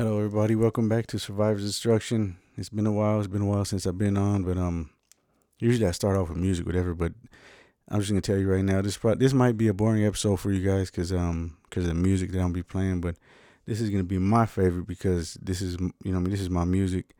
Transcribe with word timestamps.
Hello, 0.00 0.16
everybody. 0.16 0.54
Welcome 0.54 0.88
back 0.88 1.06
to 1.08 1.18
Survivor's 1.18 1.66
Destruction. 1.66 2.38
It's 2.56 2.70
been 2.70 2.86
a 2.86 2.90
while. 2.90 3.18
It's 3.18 3.28
been 3.28 3.42
a 3.42 3.46
while 3.46 3.66
since 3.66 3.86
I've 3.86 3.98
been 3.98 4.16
on, 4.16 4.44
but 4.44 4.56
um, 4.56 4.88
usually 5.58 5.86
I 5.86 5.90
start 5.90 6.16
off 6.16 6.30
with 6.30 6.38
music, 6.38 6.64
whatever. 6.64 6.94
But 6.94 7.12
I'm 7.86 8.00
just 8.00 8.10
gonna 8.10 8.22
tell 8.22 8.38
you 8.38 8.50
right 8.50 8.64
now, 8.64 8.80
this 8.80 8.96
pro- 8.96 9.16
this 9.16 9.34
might 9.34 9.58
be 9.58 9.68
a 9.68 9.74
boring 9.74 10.06
episode 10.06 10.40
for 10.40 10.52
you 10.52 10.66
guys, 10.66 10.90
cause 10.90 11.12
um, 11.12 11.58
cause 11.70 11.84
of 11.84 11.90
the 11.90 11.94
music 11.96 12.30
that 12.30 12.38
I'm 12.38 12.44
gonna 12.44 12.54
be 12.54 12.62
playing. 12.62 13.02
But 13.02 13.16
this 13.66 13.78
is 13.78 13.90
gonna 13.90 14.02
be 14.02 14.16
my 14.16 14.46
favorite 14.46 14.86
because 14.86 15.34
this 15.34 15.60
is 15.60 15.76
you 15.78 16.12
know 16.12 16.16
I 16.16 16.20
mean 16.20 16.30
this 16.30 16.40
is 16.40 16.48
my 16.48 16.64
music 16.64 17.14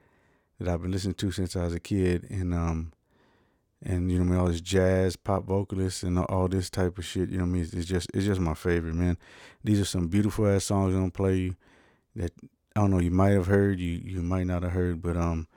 that 0.58 0.66
I've 0.66 0.80
been 0.80 0.90
listening 0.90 1.16
to 1.16 1.30
since 1.32 1.56
I 1.56 1.64
was 1.64 1.74
a 1.74 1.80
kid, 1.80 2.28
and 2.30 2.54
um, 2.54 2.94
and 3.82 4.10
you 4.10 4.16
know 4.16 4.24
I 4.24 4.26
mean 4.26 4.38
all 4.38 4.48
this 4.48 4.62
jazz, 4.62 5.16
pop 5.16 5.44
vocalists, 5.44 6.02
and 6.02 6.18
all 6.18 6.48
this 6.48 6.70
type 6.70 6.96
of 6.96 7.04
shit. 7.04 7.28
You 7.28 7.36
know 7.36 7.44
I 7.44 7.48
mean 7.48 7.62
it's, 7.62 7.74
it's 7.74 7.86
just 7.86 8.10
it's 8.14 8.24
just 8.24 8.40
my 8.40 8.54
favorite, 8.54 8.94
man. 8.94 9.18
These 9.62 9.82
are 9.82 9.84
some 9.84 10.08
beautiful 10.08 10.48
ass 10.48 10.64
songs 10.64 10.94
I'm 10.94 11.00
gonna 11.02 11.10
play 11.10 11.36
you 11.36 11.56
that 12.16 12.32
I 12.76 12.80
don't 12.80 12.90
know 12.90 13.00
you 13.00 13.10
might 13.10 13.30
have 13.30 13.46
heard, 13.46 13.80
you 13.80 14.00
you 14.04 14.22
might 14.22 14.46
not 14.46 14.62
have 14.62 14.72
heard, 14.72 15.02
but 15.02 15.16
um, 15.16 15.48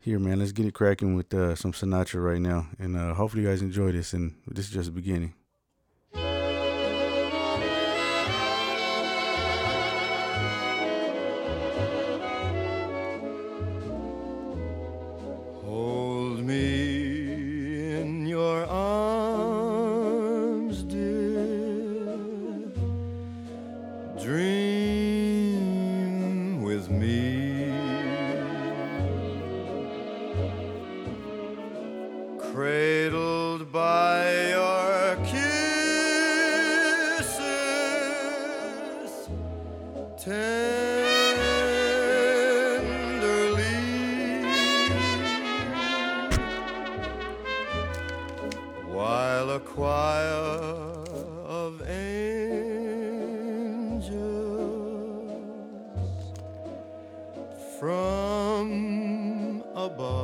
here 0.00 0.18
man, 0.18 0.38
let's 0.38 0.52
get 0.52 0.66
it 0.66 0.74
cracking 0.74 1.14
with 1.14 1.32
uh, 1.34 1.54
some 1.54 1.72
Sinatra 1.72 2.24
right 2.24 2.40
now, 2.40 2.68
and 2.78 2.96
uh, 2.96 3.14
hopefully 3.14 3.42
you 3.42 3.48
guys 3.48 3.62
enjoy 3.62 3.92
this. 3.92 4.12
And 4.12 4.34
this 4.46 4.66
is 4.66 4.72
just 4.72 4.86
the 4.86 4.92
beginning. 4.92 5.34
From 57.82 59.64
above 59.74 60.21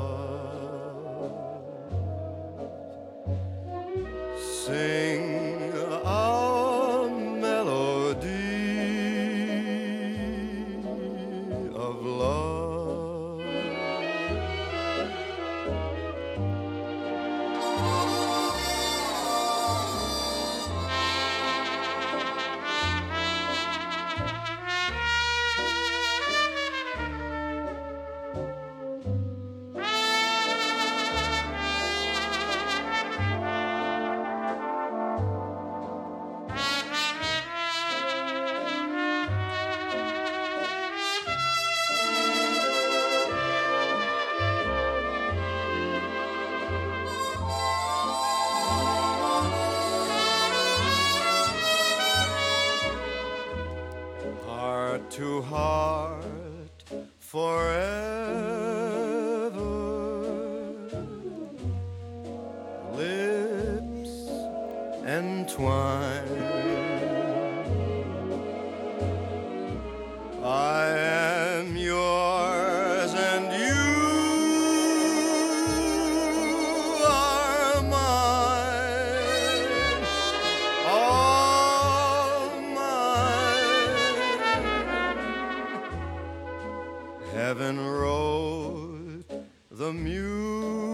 Heaven 87.38 87.78
wrote 87.78 89.22
the 89.70 89.92
music 89.92 90.87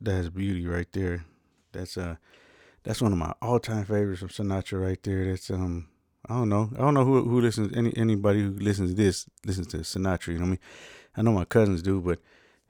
That's 0.00 0.28
beauty 0.28 0.66
right 0.66 0.88
there. 0.92 1.24
That's 1.72 1.96
uh 1.96 2.16
that's 2.84 3.00
one 3.00 3.12
of 3.12 3.18
my 3.18 3.32
all 3.40 3.58
time 3.58 3.84
favorites 3.84 4.20
from 4.20 4.28
Sinatra 4.28 4.82
right 4.82 5.02
there. 5.02 5.30
That's 5.30 5.50
um 5.50 5.88
I 6.28 6.34
don't 6.34 6.48
know. 6.48 6.70
I 6.74 6.78
don't 6.78 6.94
know 6.94 7.04
who 7.04 7.22
who 7.24 7.40
listens 7.40 7.76
any 7.76 7.96
anybody 7.96 8.42
who 8.42 8.50
listens 8.50 8.90
to 8.90 8.96
this 8.96 9.26
listens 9.44 9.68
to 9.68 9.78
Sinatra, 9.78 10.28
you 10.28 10.34
know 10.34 10.40
what 10.40 10.46
I 10.46 10.50
mean? 10.50 10.58
I 11.16 11.22
know 11.22 11.32
my 11.32 11.44
cousins 11.44 11.82
do, 11.82 12.00
but 12.00 12.20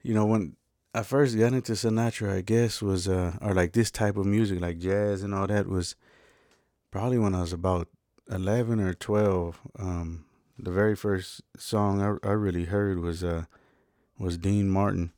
you 0.01 0.13
know 0.13 0.25
when 0.25 0.55
I 0.93 1.03
first 1.03 1.37
got 1.37 1.53
into 1.53 1.73
Sinatra, 1.73 2.35
I 2.37 2.41
guess 2.41 2.81
was 2.81 3.07
uh 3.07 3.37
or 3.41 3.53
like 3.53 3.73
this 3.73 3.91
type 3.91 4.17
of 4.17 4.25
music 4.25 4.61
like 4.61 4.79
jazz 4.79 5.23
and 5.23 5.33
all 5.33 5.47
that 5.47 5.67
was 5.67 5.95
probably 6.91 7.17
when 7.17 7.35
I 7.35 7.41
was 7.41 7.53
about 7.53 7.87
11 8.29 8.79
or 8.79 8.93
12. 8.93 9.59
Um 9.79 10.25
the 10.57 10.71
very 10.71 10.95
first 10.95 11.41
song 11.57 12.01
I, 12.01 12.27
I 12.27 12.31
really 12.31 12.65
heard 12.65 12.99
was 12.99 13.23
uh 13.23 13.45
was 14.19 14.37
Dean 14.37 14.69
Martin. 14.69 15.11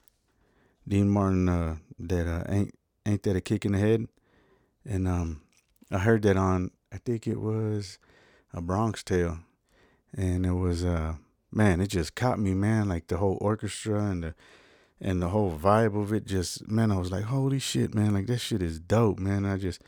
Dean 0.88 1.09
Martin 1.09 1.50
uh 1.50 1.78
that 2.00 2.28
uh 2.28 2.44
ain't 2.47 2.78
ain't 3.06 3.23
that 3.23 3.35
a 3.35 3.41
kick 3.41 3.66
in 3.66 3.72
the 3.72 3.79
head? 3.79 4.07
And 4.85 5.07
um 5.07 5.41
I 5.91 6.00
heard 6.00 6.22
that 6.23 6.38
on 6.38 6.72
I 6.91 6.97
think 6.97 7.28
it 7.28 7.40
was 7.40 7.97
a 8.53 8.61
Bronx 8.61 9.03
Tale. 9.03 9.40
And 10.16 10.46
it 10.46 10.53
was 10.53 10.85
uh 10.85 11.16
man, 11.52 11.82
it 11.82 11.87
just 11.87 12.16
caught 12.16 12.40
me, 12.40 12.53
man, 12.53 12.87
like 12.87 13.08
the 13.08 13.17
whole 13.17 13.37
orchestra 13.41 14.05
and 14.05 14.23
the 14.23 14.35
and 15.02 15.22
the 15.22 15.29
whole 15.29 15.58
vibe 15.58 15.99
of 15.99 16.14
it 16.14 16.26
just 16.26 16.67
man, 16.70 16.91
I 16.91 16.97
was 16.97 17.11
like, 17.11 17.26
holy 17.26 17.59
shit, 17.59 17.93
man, 17.93 18.14
like 18.14 18.28
that 18.28 18.40
shit 18.40 18.61
is 18.61 18.79
dope, 18.79 19.20
man. 19.20 19.46
I 19.46 19.58
just 19.58 19.82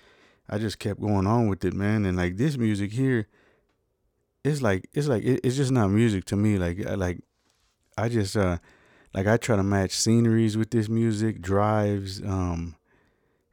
I 0.49 0.57
just 0.57 0.79
kept 0.79 1.01
going 1.01 1.27
on 1.27 1.47
with 1.47 1.63
it, 1.65 1.73
man. 1.73 2.05
And 2.05 2.17
like 2.17 2.37
this 2.37 2.57
music 2.57 2.91
here, 2.91 3.27
it's 4.43 4.61
like 4.61 4.89
it's 4.93 5.07
like 5.07 5.23
it, 5.23 5.41
it's 5.43 5.55
just 5.55 5.71
not 5.71 5.89
music 5.89 6.25
to 6.25 6.35
me. 6.35 6.57
Like 6.57 6.79
like 6.97 7.19
I 7.97 8.09
just 8.09 8.35
uh 8.35 8.57
like 9.13 9.27
I 9.27 9.37
try 9.37 9.55
to 9.55 9.63
match 9.63 9.91
sceneries 9.91 10.57
with 10.57 10.71
this 10.71 10.89
music, 10.89 11.41
drives, 11.41 12.21
um 12.21 12.75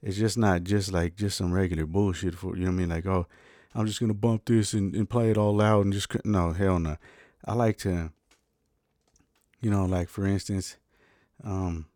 it's 0.02 0.18
just 0.18 0.36
not 0.36 0.64
just 0.64 0.92
like 0.92 1.16
just 1.16 1.36
some 1.36 1.52
regular 1.52 1.86
bullshit 1.86 2.34
for 2.34 2.56
you 2.56 2.64
know 2.64 2.70
what 2.70 2.74
I 2.74 2.78
mean? 2.78 2.88
Like, 2.90 3.06
oh, 3.06 3.26
I'm 3.74 3.86
just 3.86 4.00
gonna 4.00 4.14
bump 4.14 4.44
this 4.44 4.74
and, 4.74 4.94
and 4.94 5.08
play 5.08 5.30
it 5.30 5.38
all 5.38 5.56
loud 5.56 5.84
and 5.84 5.92
just 5.92 6.08
no, 6.24 6.52
hell 6.52 6.78
no. 6.78 6.96
I 7.44 7.54
like 7.54 7.78
to 7.78 8.12
you 9.60 9.70
know, 9.70 9.86
like 9.86 10.08
for 10.08 10.26
instance, 10.26 10.76
um 11.42 11.86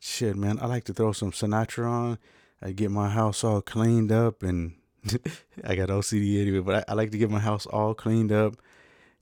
shit 0.00 0.36
man, 0.36 0.58
I 0.60 0.66
like 0.66 0.84
to 0.84 0.94
throw 0.94 1.12
some 1.12 1.32
Sinatra 1.32 1.86
on. 1.86 2.18
I 2.60 2.72
get 2.72 2.90
my 2.90 3.08
house 3.10 3.44
all 3.44 3.60
cleaned 3.60 4.10
up 4.10 4.42
and 4.42 4.74
I 5.64 5.74
got 5.76 5.88
OCD 5.88 6.40
anyway, 6.40 6.60
but 6.60 6.74
I, 6.88 6.92
I, 6.92 6.94
like 6.94 7.10
to 7.12 7.18
get 7.18 7.30
my 7.30 7.38
house 7.38 7.66
all 7.66 7.94
cleaned 7.94 8.32
up, 8.32 8.56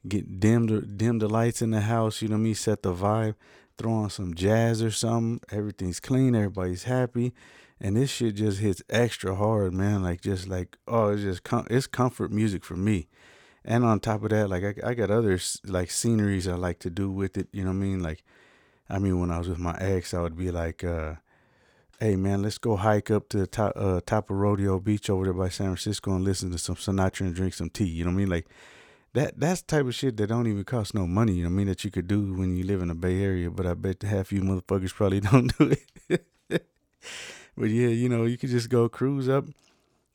get 0.08 0.40
dim 0.40 0.66
the 0.66 0.80
dim 0.80 1.18
the 1.18 1.28
lights 1.28 1.62
in 1.62 1.70
the 1.70 1.82
house. 1.82 2.22
You 2.22 2.28
know 2.28 2.38
me, 2.38 2.54
set 2.54 2.82
the 2.82 2.94
vibe, 2.94 3.34
throw 3.78 3.92
on 3.92 4.10
some 4.10 4.34
jazz 4.34 4.82
or 4.82 4.90
something. 4.90 5.40
Everything's 5.50 6.00
clean, 6.00 6.34
everybody's 6.34 6.84
happy, 6.84 7.32
and 7.80 7.96
this 7.96 8.10
shit 8.10 8.36
just 8.36 8.60
hits 8.60 8.82
extra 8.88 9.34
hard, 9.34 9.74
man. 9.74 10.02
Like 10.02 10.20
just 10.20 10.48
like 10.48 10.76
oh, 10.86 11.08
it's 11.08 11.22
just 11.22 11.44
com- 11.44 11.66
it's 11.70 11.86
comfort 11.86 12.30
music 12.30 12.64
for 12.64 12.76
me. 12.76 13.08
And 13.64 13.84
on 13.84 14.00
top 14.00 14.22
of 14.22 14.30
that, 14.30 14.48
like 14.48 14.62
I, 14.62 14.90
I 14.90 14.94
got 14.94 15.10
other 15.10 15.38
like 15.64 15.90
sceneries 15.90 16.46
I 16.46 16.54
like 16.54 16.78
to 16.80 16.90
do 16.90 17.10
with 17.10 17.36
it. 17.36 17.48
You 17.52 17.64
know 17.64 17.70
what 17.70 17.76
I 17.76 17.80
mean? 17.80 18.02
Like, 18.02 18.22
I 18.88 18.98
mean, 18.98 19.18
when 19.20 19.30
I 19.30 19.38
was 19.38 19.48
with 19.48 19.58
my 19.58 19.76
ex, 19.78 20.14
I 20.14 20.20
would 20.20 20.36
be 20.36 20.50
like, 20.50 20.84
uh, 20.84 21.14
"Hey 21.98 22.16
man, 22.16 22.42
let's 22.42 22.58
go 22.58 22.76
hike 22.76 23.10
up 23.10 23.28
to 23.30 23.38
the 23.38 23.46
top 23.46 23.72
uh, 23.76 24.00
top 24.06 24.30
of 24.30 24.36
Rodeo 24.36 24.78
Beach 24.78 25.10
over 25.10 25.24
there 25.24 25.32
by 25.34 25.48
San 25.48 25.66
Francisco 25.66 26.14
and 26.14 26.24
listen 26.24 26.50
to 26.52 26.58
some 26.58 26.76
Sinatra 26.76 27.22
and 27.22 27.34
drink 27.34 27.54
some 27.54 27.70
tea." 27.70 27.84
You 27.84 28.04
know 28.04 28.10
what 28.10 28.14
I 28.14 28.18
mean? 28.18 28.30
Like 28.30 28.46
that 29.16 29.40
that's 29.40 29.62
the 29.62 29.66
type 29.66 29.86
of 29.86 29.94
shit 29.94 30.18
that 30.18 30.26
don't 30.26 30.46
even 30.46 30.64
cost 30.64 30.94
no 30.94 31.06
money. 31.06 31.32
You 31.32 31.44
know 31.44 31.48
what 31.48 31.54
I 31.54 31.56
mean? 31.56 31.66
That 31.68 31.84
you 31.84 31.90
could 31.90 32.06
do 32.06 32.34
when 32.34 32.54
you 32.54 32.64
live 32.64 32.82
in 32.82 32.88
the 32.88 32.94
Bay 32.94 33.22
Area. 33.22 33.50
But 33.50 33.66
I 33.66 33.72
bet 33.72 34.02
half 34.02 34.30
you 34.30 34.42
motherfuckers 34.42 34.92
probably 34.94 35.20
don't 35.30 35.56
do 35.56 35.74
it. 36.10 36.26
but 37.56 37.70
yeah, 37.70 37.88
you 37.88 38.10
know, 38.10 38.24
you 38.24 38.36
could 38.36 38.50
just 38.50 38.68
go 38.68 38.90
cruise 38.90 39.28
up. 39.28 39.46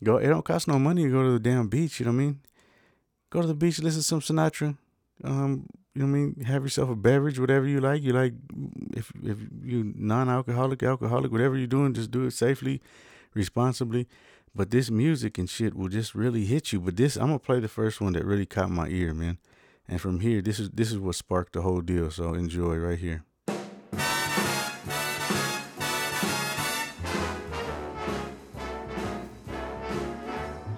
Go. 0.03 0.17
It 0.17 0.27
don't 0.27 0.45
cost 0.45 0.67
no 0.67 0.77
money 0.77 1.03
to 1.03 1.09
go 1.09 1.23
to 1.23 1.31
the 1.31 1.39
damn 1.39 1.67
beach. 1.67 1.99
You 1.99 2.05
know 2.05 2.11
what 2.11 2.21
I 2.21 2.25
mean? 2.25 2.39
Go 3.31 3.41
to 3.41 3.47
the 3.47 3.55
beach, 3.55 3.79
listen 3.79 4.01
to 4.01 4.03
some 4.03 4.21
Sinatra. 4.21 4.77
Um, 5.23 5.65
you 5.95 6.01
know 6.01 6.11
what 6.11 6.17
I 6.17 6.19
mean? 6.19 6.41
Have 6.45 6.63
yourself 6.63 6.89
a 6.89 6.95
beverage, 6.95 7.39
whatever 7.39 7.67
you 7.67 7.81
like. 7.81 8.03
You 8.03 8.13
like 8.13 8.33
if 8.93 9.11
if 9.23 9.37
you 9.63 9.93
non-alcoholic, 9.95 10.83
alcoholic, 10.83 11.31
whatever 11.31 11.57
you're 11.57 11.65
doing, 11.67 11.93
just 11.93 12.11
do 12.11 12.25
it 12.25 12.31
safely, 12.31 12.81
responsibly. 13.33 14.07
But 14.53 14.69
this 14.69 14.91
music 14.91 15.37
and 15.37 15.49
shit 15.49 15.75
will 15.75 15.87
just 15.87 16.13
really 16.13 16.43
hit 16.43 16.73
you. 16.73 16.81
But 16.81 16.97
this, 16.97 17.15
I'm 17.15 17.27
gonna 17.27 17.39
play 17.39 17.61
the 17.61 17.69
first 17.69 18.01
one 18.01 18.13
that 18.13 18.25
really 18.25 18.45
caught 18.45 18.69
my 18.69 18.89
ear, 18.89 19.13
man. 19.13 19.37
And 19.87 20.01
from 20.01 20.19
here, 20.19 20.41
this 20.41 20.59
is 20.59 20.69
this 20.71 20.91
is 20.91 20.97
what 20.97 21.15
sparked 21.15 21.53
the 21.53 21.61
whole 21.61 21.81
deal. 21.81 22.11
So 22.11 22.33
enjoy 22.33 22.75
right 22.75 22.99
here. 22.99 23.23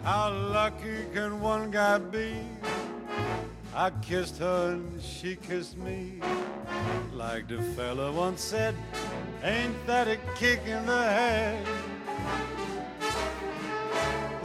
How 0.03 0.29
lucky 0.31 1.05
can 1.13 1.41
one 1.41 1.71
guy 1.71 1.97
be? 1.97 2.35
I 3.75 3.89
kissed 4.01 4.37
her 4.37 4.73
and 4.73 5.01
she 5.01 5.35
kissed 5.35 5.77
me. 5.77 6.19
Like 7.11 7.47
the 7.47 7.59
fella 7.75 8.11
once 8.11 8.41
said, 8.41 8.75
ain't 9.41 9.75
that 9.87 10.07
a 10.07 10.17
kick 10.35 10.61
in 10.67 10.85
the 10.85 11.03
head? 11.03 11.65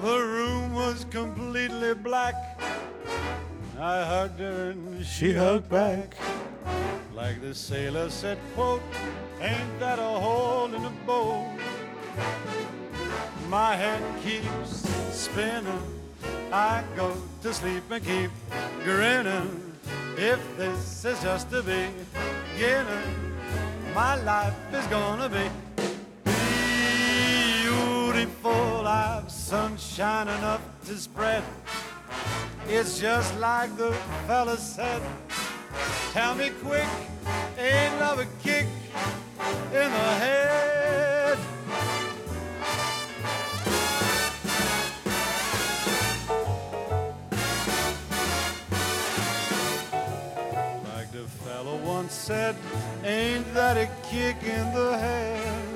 The 0.03 0.19
room 0.19 0.75
was 0.75 1.05
completely 1.11 1.93
black. 1.93 2.35
I 3.81 4.05
hugged 4.05 4.39
her 4.39 4.71
and 4.71 5.05
she 5.05 5.33
hugged 5.33 5.69
back. 5.69 6.15
Like 7.15 7.41
the 7.41 7.53
sailor 7.53 8.09
said, 8.09 8.39
quote, 8.55 8.81
ain't 9.41 9.81
that 9.81 9.99
a 9.99 10.03
hole 10.03 10.73
in 10.73 10.85
the 10.85 10.93
boat? 11.05 11.49
My 13.49 13.75
head 13.75 14.01
keeps 14.23 14.89
spinning. 15.11 15.83
I 16.53 16.85
go 16.95 17.17
to 17.43 17.53
sleep 17.53 17.91
and 17.91 18.05
keep 18.05 18.31
grinning. 18.85 19.73
If 20.17 20.39
this 20.57 21.05
is 21.05 21.21
just 21.23 21.51
the 21.51 21.63
beginning, 21.63 23.35
my 23.95 24.15
life 24.23 24.55
is 24.73 24.87
gonna 24.87 25.29
be 25.29 25.51
beautiful. 27.65 28.68
I've 29.19 29.29
sunshine 29.33 30.29
enough 30.29 30.61
to 30.87 30.97
spread. 30.97 31.43
It's 32.69 33.01
just 33.01 33.37
like 33.41 33.77
the 33.77 33.91
fella 34.29 34.57
said. 34.57 35.03
Tell 36.13 36.37
me 36.37 36.51
quick, 36.63 36.87
ain't 37.59 37.99
love 37.99 38.21
a 38.21 38.27
kick 38.45 38.67
in 39.73 39.91
the 39.91 40.11
head? 40.23 41.39
Like 50.95 51.11
the 51.11 51.27
fellow 51.45 51.77
once 51.79 52.13
said, 52.13 52.55
ain't 53.03 53.53
that 53.53 53.77
a 53.77 53.89
kick 54.09 54.37
in 54.45 54.73
the 54.73 54.97
head? 54.97 55.68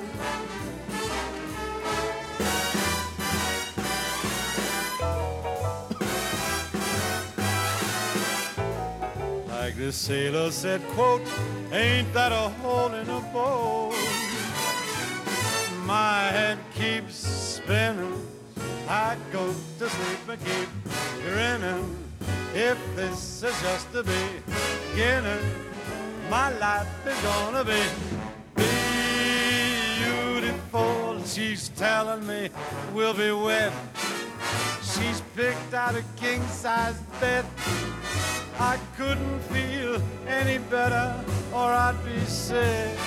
The 9.85 9.91
sailor 9.91 10.49
said, 10.49 10.81
quote, 10.95 11.21
ain't 11.73 12.13
that 12.13 12.31
a 12.31 12.47
hole 12.61 12.93
in 12.93 13.09
a 13.09 13.19
boat? 13.33 13.93
My 15.85 16.21
head 16.31 16.57
keeps 16.73 17.15
spinning. 17.15 18.25
I 18.87 19.17
go 19.33 19.53
to 19.79 19.89
sleep 19.89 20.29
and 20.29 20.45
keep 20.45 20.69
grinning. 21.25 21.97
If 22.55 22.77
this 22.95 23.43
is 23.43 23.61
just 23.61 23.91
the 23.91 24.03
beginning, 24.03 25.43
my 26.29 26.57
life 26.59 26.87
is 27.05 27.19
gonna 27.21 27.65
be 27.65 27.83
beautiful. 30.05 31.21
She's 31.25 31.67
telling 31.75 32.25
me 32.25 32.49
we'll 32.93 33.13
be 33.13 33.31
wed. 33.31 33.73
She's 34.81 35.21
picked 35.35 35.73
out 35.73 35.95
a 35.95 36.03
king 36.15 36.41
size 36.47 36.97
bed. 37.19 37.43
I 38.65 38.79
couldn't 38.95 39.39
feel 39.51 40.01
any 40.25 40.57
better 40.57 41.21
or 41.51 41.69
I'd 41.85 41.97
be 42.05 42.17
sick. 42.21 42.97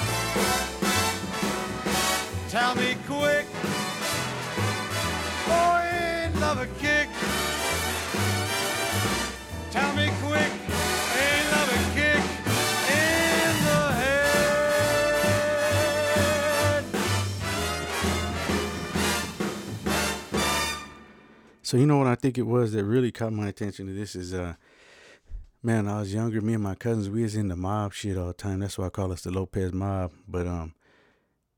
Tell 2.51 2.75
me 2.75 2.95
quick, 3.07 3.47
oh, 5.49 5.81
ain't 5.83 6.39
love 6.41 6.59
a 6.59 6.67
kick? 6.79 7.09
Tell 9.71 9.95
me 9.97 10.11
quick, 10.25 10.53
ain't 11.25 11.49
love 11.55 11.71
a 11.79 11.81
kick 11.97 12.23
in 13.01 13.53
the 13.65 13.83
head? 14.03 14.35
So 21.63 21.79
you 21.79 21.87
know 21.87 21.97
what 21.97 22.09
I 22.09 22.15
think 22.15 22.37
it 22.37 22.47
was 22.47 22.73
that 22.73 22.85
really 22.85 23.11
caught 23.11 23.33
my 23.33 23.49
attention 23.49 23.87
to 23.87 23.95
this 23.95 24.15
is 24.15 24.35
uh 24.35 24.57
man, 25.67 25.89
I 25.89 25.99
was 25.99 26.15
younger, 26.15 26.41
me 26.41 26.55
and 26.55 26.63
my 26.63 26.77
cousins, 26.77 27.11
we 27.11 27.25
was 27.25 27.35
in 27.35 27.49
the 27.49 27.57
mob 27.57 27.93
shit 27.93 28.17
all 28.17 28.29
the 28.29 28.33
time. 28.33 28.61
That's 28.61 28.79
why 28.79 28.87
I 28.87 28.91
call 28.91 29.11
us 29.11 29.23
the 29.23 29.33
Lopez 29.33 29.73
mob. 29.73 30.13
But 30.29 30.47
um 30.47 30.75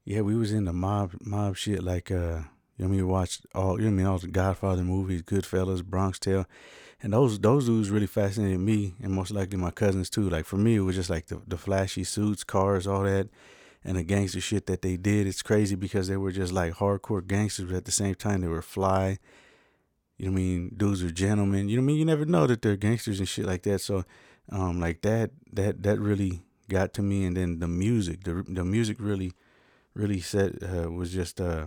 yeah, 0.06 0.22
we 0.22 0.34
was 0.34 0.50
in 0.50 0.64
the 0.64 0.72
mob 0.72 1.12
mob 1.20 1.58
shit 1.58 1.82
like 1.82 2.10
uh 2.10 2.40
you 2.78 2.86
know 2.86 2.88
we 2.88 3.02
watched 3.02 3.44
all 3.54 3.78
you 3.78 3.84
know 3.84 3.88
I 3.88 3.96
mean, 3.96 4.06
all 4.06 4.18
the 4.18 4.28
Godfather 4.28 4.82
movies, 4.82 5.20
Goodfellas, 5.22 5.84
Bronx 5.84 6.18
Tale. 6.18 6.46
And 7.02 7.12
those 7.12 7.38
those 7.38 7.66
dudes 7.66 7.90
really 7.90 8.06
fascinated 8.06 8.60
me 8.60 8.94
and 9.02 9.12
most 9.12 9.30
likely 9.30 9.58
my 9.58 9.70
cousins 9.70 10.08
too. 10.08 10.30
Like 10.30 10.46
for 10.46 10.56
me 10.56 10.76
it 10.76 10.80
was 10.80 10.96
just 10.96 11.10
like 11.10 11.26
the, 11.26 11.42
the 11.46 11.58
flashy 11.58 12.02
suits, 12.02 12.44
cars, 12.44 12.86
all 12.86 13.02
that 13.02 13.28
and 13.84 13.98
the 13.98 14.04
gangster 14.04 14.40
shit 14.40 14.64
that 14.68 14.80
they 14.80 14.96
did. 14.96 15.26
It's 15.26 15.42
crazy 15.42 15.76
because 15.76 16.08
they 16.08 16.16
were 16.16 16.32
just 16.32 16.54
like 16.54 16.72
hardcore 16.74 17.26
gangsters, 17.26 17.66
but 17.66 17.76
at 17.76 17.84
the 17.84 17.92
same 17.92 18.14
time 18.14 18.40
they 18.40 18.48
were 18.48 18.62
fly 18.62 19.18
you 20.18 20.26
know 20.26 20.32
what 20.32 20.38
I 20.38 20.42
mean? 20.42 20.74
Dudes 20.76 21.02
are 21.02 21.10
gentlemen. 21.12 21.68
You 21.68 21.76
know 21.76 21.82
what 21.82 21.84
I 21.84 21.86
mean? 21.86 21.96
You 21.98 22.04
never 22.04 22.24
know 22.24 22.46
that 22.48 22.60
they're 22.60 22.76
gangsters 22.76 23.20
and 23.20 23.28
shit 23.28 23.46
like 23.46 23.62
that. 23.62 23.80
So, 23.80 24.04
um, 24.50 24.80
like 24.80 25.02
that, 25.02 25.30
that, 25.52 25.82
that 25.84 26.00
really 26.00 26.42
got 26.68 26.92
to 26.94 27.02
me. 27.02 27.24
And 27.24 27.36
then 27.36 27.60
the 27.60 27.68
music, 27.68 28.24
the 28.24 28.44
the 28.46 28.64
music 28.64 28.96
really, 28.98 29.32
really 29.94 30.20
set 30.20 30.60
uh, 30.62 30.90
was 30.90 31.12
just 31.12 31.40
uh, 31.40 31.66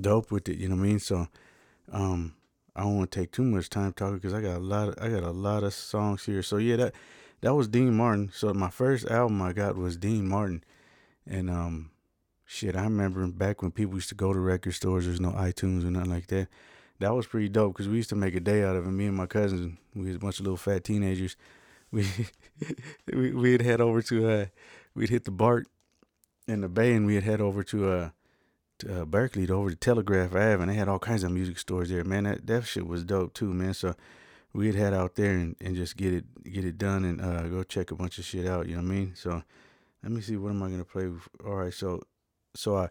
dope 0.00 0.30
with 0.30 0.48
it. 0.48 0.56
You 0.56 0.68
know 0.68 0.76
what 0.76 0.82
I 0.82 0.86
mean? 0.86 0.98
So, 1.00 1.26
um, 1.90 2.36
I 2.76 2.82
don't 2.82 2.96
want 2.96 3.10
to 3.10 3.20
take 3.20 3.32
too 3.32 3.42
much 3.42 3.68
time 3.70 3.92
talking 3.92 4.16
because 4.16 4.34
I 4.34 4.40
got 4.40 4.58
a 4.58 4.60
lot. 4.60 4.90
Of, 4.90 4.94
I 5.00 5.08
got 5.08 5.24
a 5.24 5.32
lot 5.32 5.64
of 5.64 5.74
songs 5.74 6.24
here. 6.24 6.42
So 6.42 6.58
yeah, 6.58 6.76
that 6.76 6.94
that 7.40 7.54
was 7.56 7.66
Dean 7.66 7.96
Martin. 7.96 8.30
So 8.32 8.54
my 8.54 8.70
first 8.70 9.04
album 9.10 9.42
I 9.42 9.52
got 9.52 9.76
was 9.76 9.96
Dean 9.96 10.28
Martin, 10.28 10.62
and 11.26 11.50
um, 11.50 11.90
shit, 12.44 12.76
I 12.76 12.84
remember 12.84 13.26
back 13.26 13.62
when 13.62 13.72
people 13.72 13.96
used 13.96 14.10
to 14.10 14.14
go 14.14 14.32
to 14.32 14.38
record 14.38 14.74
stores. 14.74 15.06
There's 15.06 15.20
no 15.20 15.32
iTunes 15.32 15.84
or 15.84 15.90
nothing 15.90 16.10
like 16.10 16.28
that 16.28 16.46
that 17.00 17.14
was 17.14 17.26
pretty 17.26 17.48
dope 17.48 17.74
because 17.74 17.88
we 17.88 17.96
used 17.96 18.08
to 18.10 18.16
make 18.16 18.34
a 18.34 18.40
day 18.40 18.62
out 18.62 18.76
of 18.76 18.86
it. 18.86 18.90
Me 18.90 19.06
and 19.06 19.16
my 19.16 19.26
cousins, 19.26 19.76
we 19.94 20.06
was 20.06 20.16
a 20.16 20.18
bunch 20.18 20.38
of 20.38 20.46
little 20.46 20.56
fat 20.56 20.84
teenagers. 20.84 21.36
We 21.94 22.08
we 23.12 23.32
we'd 23.32 23.62
head 23.62 23.80
over 23.80 24.02
to 24.02 24.28
uh 24.28 24.46
we'd 24.96 25.10
hit 25.10 25.22
the 25.26 25.30
BART 25.30 25.68
in 26.48 26.60
the 26.62 26.68
Bay 26.68 26.92
and 26.92 27.06
we'd 27.06 27.22
head 27.22 27.40
over 27.40 27.62
to 27.62 27.88
uh 27.88 28.10
to 28.80 29.02
uh, 29.02 29.04
Berkeley 29.04 29.46
to 29.46 29.52
over 29.52 29.70
to 29.70 29.76
Telegraph 29.76 30.32
Ave 30.32 30.60
and 30.60 30.68
they 30.68 30.74
had 30.74 30.88
all 30.88 30.98
kinds 30.98 31.22
of 31.22 31.30
music 31.30 31.56
stores 31.56 31.90
there. 31.90 32.02
Man, 32.02 32.24
that 32.24 32.48
that 32.48 32.64
shit 32.64 32.88
was 32.88 33.04
dope 33.04 33.32
too, 33.32 33.54
man. 33.54 33.74
So 33.74 33.94
we'd 34.52 34.74
head 34.74 34.92
out 34.92 35.14
there 35.14 35.34
and, 35.34 35.54
and 35.60 35.76
just 35.76 35.96
get 35.96 36.14
it 36.14 36.24
get 36.52 36.64
it 36.64 36.78
done 36.78 37.04
and 37.04 37.20
uh 37.20 37.42
go 37.44 37.62
check 37.62 37.92
a 37.92 37.94
bunch 37.94 38.18
of 38.18 38.24
shit 38.24 38.44
out. 38.44 38.66
You 38.66 38.74
know 38.74 38.82
what 38.82 38.90
I 38.90 38.94
mean? 38.94 39.12
So 39.14 39.44
let 40.02 40.10
me 40.10 40.20
see 40.20 40.36
what 40.36 40.50
am 40.50 40.64
I 40.64 40.70
gonna 40.70 40.84
play. 40.84 41.08
All 41.46 41.54
right, 41.54 41.72
so 41.72 42.02
so 42.56 42.76
I 42.76 42.88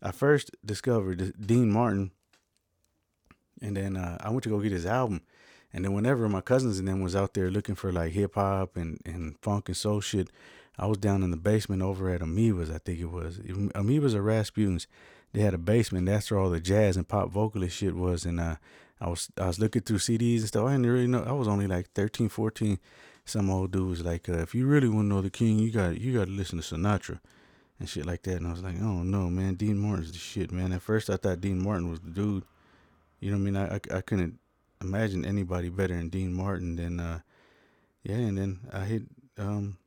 I 0.00 0.12
first 0.12 0.52
discovered 0.64 1.34
Dean 1.44 1.72
Martin 1.72 2.12
And 3.64 3.76
then 3.76 3.96
uh, 3.96 4.18
I 4.20 4.30
went 4.30 4.42
to 4.44 4.50
go 4.50 4.60
get 4.60 4.72
his 4.72 4.86
album. 4.86 5.22
And 5.72 5.84
then 5.84 5.92
whenever 5.92 6.28
my 6.28 6.40
cousins 6.40 6.78
and 6.78 6.86
them 6.86 7.00
was 7.00 7.16
out 7.16 7.34
there 7.34 7.50
looking 7.50 7.74
for 7.74 7.90
like 7.90 8.12
hip 8.12 8.34
hop 8.34 8.76
and, 8.76 9.00
and 9.04 9.36
funk 9.40 9.68
and 9.68 9.76
soul 9.76 10.00
shit, 10.00 10.28
I 10.78 10.86
was 10.86 10.98
down 10.98 11.22
in 11.22 11.30
the 11.30 11.36
basement 11.36 11.82
over 11.82 12.10
at 12.10 12.20
Amoebas, 12.20 12.72
I 12.72 12.78
think 12.78 13.00
it 13.00 13.10
was. 13.10 13.38
Amoebas 13.38 14.14
or 14.14 14.22
Rasputin's. 14.22 14.86
They 15.32 15.40
had 15.40 15.54
a 15.54 15.58
basement. 15.58 16.06
That's 16.06 16.30
where 16.30 16.38
all 16.38 16.50
the 16.50 16.60
jazz 16.60 16.96
and 16.96 17.08
pop 17.08 17.30
vocalist 17.30 17.76
shit 17.76 17.96
was. 17.96 18.24
And 18.24 18.38
uh, 18.38 18.56
I 19.00 19.08
was 19.08 19.30
I 19.36 19.46
was 19.46 19.58
looking 19.58 19.82
through 19.82 19.98
CDs 19.98 20.40
and 20.40 20.48
stuff. 20.48 20.66
I 20.66 20.72
didn't 20.72 20.86
really 20.86 21.06
know. 21.08 21.24
I 21.24 21.32
was 21.32 21.48
only 21.48 21.66
like 21.66 21.90
13, 21.94 22.28
14. 22.28 22.78
Some 23.24 23.50
old 23.50 23.72
dude 23.72 23.88
was 23.88 24.04
like, 24.04 24.28
uh, 24.28 24.38
if 24.38 24.54
you 24.54 24.66
really 24.66 24.88
want 24.88 25.06
to 25.06 25.14
know 25.14 25.22
the 25.22 25.30
king, 25.30 25.58
you 25.58 25.70
got 25.70 26.00
you 26.00 26.16
got 26.16 26.26
to 26.26 26.30
listen 26.30 26.60
to 26.60 26.74
Sinatra 26.74 27.18
and 27.80 27.88
shit 27.88 28.06
like 28.06 28.22
that. 28.22 28.36
And 28.36 28.46
I 28.46 28.50
was 28.50 28.62
like, 28.62 28.76
oh 28.80 29.02
no, 29.02 29.28
man, 29.30 29.54
Dean 29.54 29.78
Martin's 29.78 30.12
the 30.12 30.18
shit, 30.18 30.52
man. 30.52 30.72
At 30.72 30.82
first, 30.82 31.10
I 31.10 31.16
thought 31.16 31.40
Dean 31.40 31.62
Martin 31.62 31.90
was 31.90 32.00
the 32.00 32.10
dude. 32.10 32.44
You 33.24 33.30
know 33.30 33.38
what 33.38 33.42
I 33.42 33.50
mean? 33.52 33.56
I, 33.56 33.74
I, 33.76 33.98
I 33.98 34.00
couldn't 34.02 34.38
imagine 34.82 35.24
anybody 35.24 35.70
better 35.70 35.96
than 35.96 36.10
Dean 36.10 36.34
Martin. 36.34 36.76
Then, 36.76 37.00
uh, 37.00 37.20
yeah, 38.02 38.16
and 38.16 38.36
then 38.36 38.60
I 38.70 38.84
hit 38.84 39.04
um, 39.38 39.78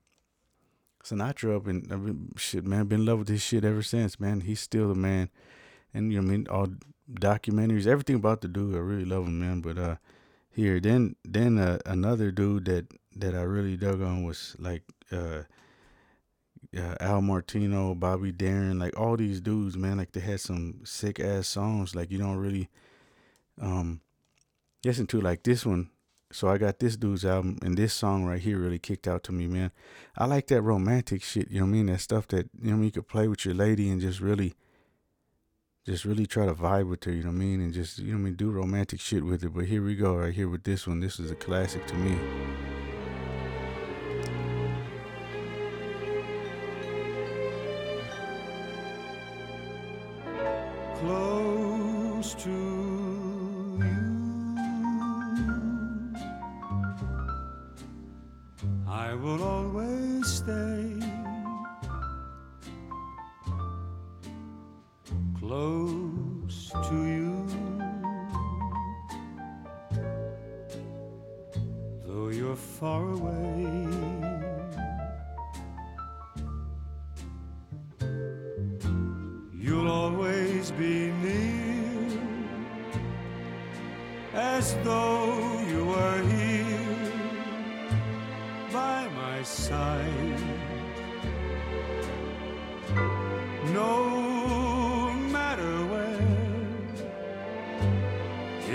Sinatra 1.04 1.56
up, 1.56 1.68
and 1.68 1.84
I've 1.94 2.04
been, 2.04 2.32
shit, 2.36 2.66
man, 2.66 2.88
been 2.88 3.02
in 3.02 3.06
love 3.06 3.20
with 3.20 3.28
this 3.28 3.44
shit 3.44 3.64
ever 3.64 3.84
since, 3.84 4.20
man. 4.20 4.42
He's 4.42 4.60
still 4.60 4.88
the 4.88 4.96
man. 4.96 5.30
And, 5.94 6.12
you 6.12 6.20
know 6.20 6.26
what 6.26 6.34
I 6.34 6.38
mean? 6.38 6.48
All 6.50 6.68
documentaries, 7.14 7.86
everything 7.86 8.16
about 8.16 8.42
the 8.42 8.48
dude, 8.48 8.74
I 8.74 8.80
really 8.80 9.06
love 9.06 9.28
him, 9.28 9.40
man. 9.40 9.62
But, 9.62 9.78
uh, 9.78 9.96
here, 10.50 10.80
then, 10.80 11.16
then, 11.24 11.60
uh, 11.60 11.78
another 11.86 12.32
dude 12.32 12.66
that, 12.66 12.88
that 13.18 13.36
I 13.36 13.42
really 13.42 13.78
dug 13.78 14.02
on 14.02 14.24
was 14.24 14.56
like, 14.58 14.82
uh, 15.12 15.44
uh, 16.76 16.96
Al 17.00 17.22
Martino, 17.22 17.94
Bobby 17.94 18.32
Darin, 18.32 18.80
like 18.80 19.00
all 19.00 19.16
these 19.16 19.42
dudes, 19.42 19.78
man, 19.78 19.98
like 19.98 20.14
they 20.14 20.22
had 20.22 20.40
some 20.40 20.82
sick 20.86 21.20
ass 21.20 21.48
songs. 21.48 21.96
Like 21.96 22.10
you 22.10 22.18
don't 22.18 22.38
really 22.38 22.70
um 23.62 24.02
listen 24.84 25.08
to 25.08 25.22
like 25.22 25.44
this 25.44 25.66
one. 25.66 25.90
So 26.32 26.50
I 26.50 26.58
got 26.58 26.80
this 26.80 26.98
dude's 26.98 27.24
album 27.24 27.58
and 27.62 27.78
this 27.78 27.94
song 27.94 28.26
right 28.26 28.42
here 28.42 28.58
really 28.58 28.80
kicked 28.80 29.08
out 29.08 29.24
to 29.26 29.32
me, 29.32 29.48
man. 29.48 29.72
I 30.18 30.26
like 30.26 30.48
that 30.48 30.62
romantic 30.62 31.24
shit, 31.24 31.50
you 31.50 31.60
know 31.60 31.66
what 31.66 31.70
I 31.70 31.74
mean? 31.74 31.86
That 31.86 32.02
stuff 32.02 32.28
that 32.28 32.50
you 32.62 32.70
know 32.70 32.74
I 32.74 32.76
mean? 32.76 32.86
you 32.86 32.92
could 32.92 33.08
play 33.08 33.28
with 33.28 33.46
your 33.46 33.54
lady 33.54 33.90
and 33.90 34.02
just 34.02 34.20
really 34.20 34.54
just 35.86 36.04
really 36.04 36.26
try 36.26 36.46
to 36.46 36.54
vibe 36.54 36.90
with 36.90 37.06
her, 37.06 37.12
you 37.14 37.24
know 37.24 37.30
what 37.30 37.36
I 37.36 37.46
mean? 37.46 37.62
And 37.62 37.74
just 37.74 38.00
you 38.00 38.08
know 38.08 38.18
what 38.18 38.20
I 38.20 38.24
mean, 38.26 38.34
do 38.36 38.50
romantic 38.52 39.00
shit 39.00 39.24
with 39.24 39.44
it. 39.44 39.54
But 39.54 39.66
here 39.66 39.84
we 39.84 39.96
go, 39.96 40.16
right 40.16 40.34
here 40.34 40.50
with 40.50 40.64
this 40.64 40.86
one. 40.86 41.00
This 41.00 41.20
is 41.20 41.32
a 41.32 41.36
classic 41.36 41.88
to 41.88 41.96
me. 41.96 42.47
As 84.38 84.76
though 84.84 85.60
you 85.68 85.84
were 85.86 86.22
here 86.22 87.12
by 88.72 89.08
my 89.08 89.42
side. 89.42 90.42
No 93.74 95.12
matter 95.32 95.74
where 95.92 96.18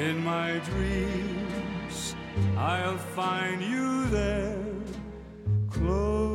in 0.08 0.24
my 0.24 0.58
dreams 0.70 2.16
I'll 2.56 2.98
find 2.98 3.62
you 3.62 4.06
there 4.08 4.58
close 5.70 6.31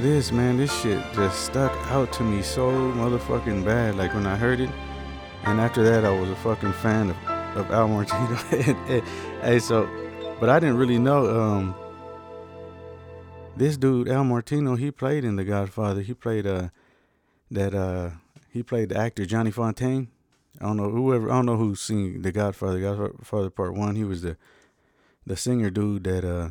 this 0.00 0.32
man, 0.32 0.56
this 0.56 0.72
shit 0.80 1.02
just 1.14 1.44
stuck 1.44 1.72
out 1.90 2.12
to 2.14 2.22
me 2.22 2.42
so 2.42 2.70
motherfucking 2.70 3.64
bad. 3.64 3.96
Like 3.96 4.14
when 4.14 4.26
I 4.26 4.36
heard 4.36 4.60
it, 4.60 4.70
and 5.44 5.60
after 5.60 5.82
that, 5.84 6.04
I 6.04 6.10
was 6.10 6.30
a 6.30 6.36
fucking 6.36 6.72
fan 6.74 7.10
of, 7.10 7.16
of 7.56 7.70
Al 7.70 7.88
Martino. 7.88 8.36
Hey, 9.42 9.58
so, 9.58 9.88
but 10.38 10.48
I 10.50 10.60
didn't 10.60 10.76
really 10.76 10.98
know 10.98 11.40
um 11.40 11.74
this 13.56 13.76
dude 13.76 14.08
Al 14.08 14.24
Martino. 14.24 14.76
He 14.76 14.90
played 14.90 15.24
in 15.24 15.36
The 15.36 15.44
Godfather. 15.44 16.02
He 16.02 16.14
played 16.14 16.46
uh 16.46 16.68
that 17.50 17.74
uh 17.74 18.10
he 18.50 18.62
played 18.62 18.90
the 18.90 18.98
actor 18.98 19.24
Johnny 19.26 19.50
Fontane. 19.50 20.08
I 20.60 20.64
don't 20.66 20.76
know 20.76 20.90
whoever. 20.90 21.30
I 21.30 21.36
don't 21.36 21.46
know 21.46 21.56
who's 21.56 21.80
seen 21.80 22.22
The 22.22 22.32
Godfather. 22.32 22.80
Godfather 22.80 23.50
Part 23.50 23.74
One. 23.74 23.96
He 23.96 24.04
was 24.04 24.22
the 24.22 24.36
the 25.26 25.36
singer 25.36 25.70
dude 25.70 26.04
that 26.04 26.24
uh 26.24 26.50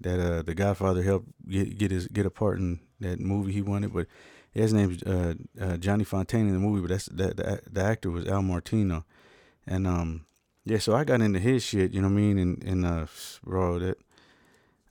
that 0.00 0.20
uh 0.20 0.42
the 0.42 0.54
Godfather 0.54 1.02
helped 1.02 1.28
get 1.48 1.78
get 1.78 1.90
his 1.90 2.08
get 2.08 2.26
a 2.26 2.30
part 2.30 2.58
in 2.58 2.80
that 3.00 3.20
movie 3.20 3.52
he 3.52 3.62
wanted, 3.62 3.92
but 3.92 4.06
his 4.52 4.72
name's 4.72 5.02
uh, 5.02 5.34
uh 5.60 5.76
Johnny 5.76 6.04
Fontane 6.04 6.48
in 6.48 6.52
the 6.52 6.58
movie, 6.58 6.80
but 6.80 6.90
that's 6.90 7.06
that 7.06 7.36
the, 7.36 7.60
the 7.70 7.82
actor 7.82 8.10
was 8.10 8.26
Al 8.26 8.42
Martino, 8.42 9.04
and 9.66 9.86
um 9.86 10.26
yeah, 10.64 10.78
so 10.78 10.94
I 10.94 11.04
got 11.04 11.20
into 11.20 11.38
his 11.38 11.64
shit, 11.64 11.92
you 11.92 12.02
know 12.02 12.08
what 12.08 12.14
I 12.14 12.20
mean, 12.20 12.38
and 12.38 12.62
and 12.64 12.84
uh 12.86 13.06
bro 13.44 13.78
that 13.78 13.98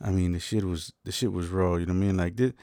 I 0.01 0.11
mean 0.11 0.33
the 0.33 0.39
shit 0.39 0.63
was 0.63 0.93
the 1.03 1.11
shit 1.11 1.31
was 1.31 1.47
raw, 1.47 1.75
you 1.75 1.85
know 1.85 1.93
what 1.93 2.03
I 2.03 2.07
mean, 2.07 2.17
like 2.17 2.35
this 2.35 2.53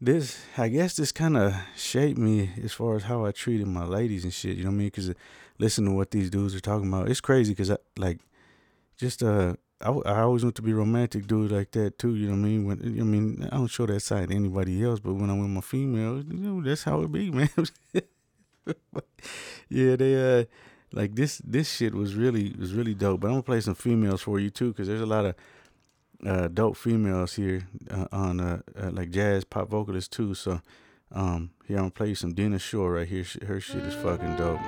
this 0.00 0.44
I 0.56 0.68
guess 0.68 0.96
this 0.96 1.12
kind 1.12 1.36
of 1.36 1.54
shaped 1.76 2.18
me 2.18 2.50
as 2.62 2.72
far 2.72 2.96
as 2.96 3.04
how 3.04 3.24
I 3.24 3.32
treated 3.32 3.66
my 3.66 3.84
ladies 3.84 4.24
and 4.24 4.32
shit. 4.32 4.56
You 4.56 4.64
know 4.64 4.70
what 4.70 4.76
I 4.76 4.78
mean? 4.78 4.86
Because 4.88 5.12
listen 5.58 5.84
to 5.86 5.90
what 5.90 6.10
these 6.12 6.30
dudes 6.30 6.54
are 6.54 6.60
talking 6.60 6.88
about. 6.88 7.08
It's 7.08 7.20
crazy 7.20 7.52
because 7.52 7.70
I 7.70 7.78
like 7.96 8.20
just 8.96 9.22
uh 9.22 9.54
I, 9.80 9.90
I 9.90 10.20
always 10.22 10.42
want 10.42 10.56
to 10.56 10.62
be 10.62 10.72
romantic 10.72 11.26
dude 11.26 11.52
like 11.52 11.70
that 11.72 11.98
too. 11.98 12.14
You 12.14 12.26
know 12.26 12.32
what 12.32 12.38
I 12.38 12.50
mean? 12.50 12.64
When 12.66 12.80
I 12.80 13.04
mean 13.04 13.48
I 13.50 13.56
don't 13.56 13.68
show 13.68 13.86
that 13.86 14.00
side 14.00 14.28
to 14.30 14.34
anybody 14.34 14.82
else, 14.82 15.00
but 15.00 15.14
when 15.14 15.30
I'm 15.30 15.40
with 15.40 15.50
my 15.50 15.60
females, 15.60 16.24
you 16.28 16.38
know 16.38 16.62
that's 16.62 16.84
how 16.84 17.02
it 17.02 17.12
be, 17.12 17.30
man. 17.30 17.48
yeah, 19.68 19.96
they 19.96 20.40
uh 20.40 20.44
like 20.92 21.14
this 21.14 21.38
this 21.44 21.70
shit 21.72 21.94
was 21.94 22.14
really 22.14 22.54
was 22.58 22.74
really 22.74 22.94
dope. 22.94 23.20
But 23.20 23.28
I'm 23.28 23.34
gonna 23.34 23.42
play 23.42 23.60
some 23.60 23.74
females 23.74 24.22
for 24.22 24.40
you 24.40 24.50
too, 24.50 24.72
because 24.72 24.88
there's 24.88 25.00
a 25.00 25.06
lot 25.06 25.26
of 25.26 25.34
uh, 26.26 26.48
dope 26.48 26.76
females 26.76 27.34
here 27.34 27.68
uh, 27.90 28.06
on 28.10 28.40
uh, 28.40 28.60
uh, 28.80 28.90
like 28.90 29.10
jazz 29.10 29.44
pop 29.44 29.70
vocalists 29.70 30.08
too. 30.08 30.34
So 30.34 30.60
um, 31.12 31.50
here 31.66 31.76
I'm 31.76 31.84
gonna 31.84 31.90
play 31.90 32.08
you 32.08 32.14
some 32.14 32.34
Dinah 32.34 32.58
Shore 32.58 32.94
right 32.94 33.08
here. 33.08 33.24
Her 33.46 33.60
shit 33.60 33.82
is 33.82 33.94
fucking 33.94 34.36
dope. 34.36 34.60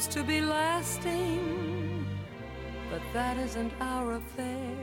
Seems 0.00 0.14
to 0.14 0.22
be 0.24 0.40
lasting, 0.40 2.06
but 2.90 3.02
that 3.12 3.36
isn't 3.36 3.72
our 3.80 4.12
affair. 4.14 4.76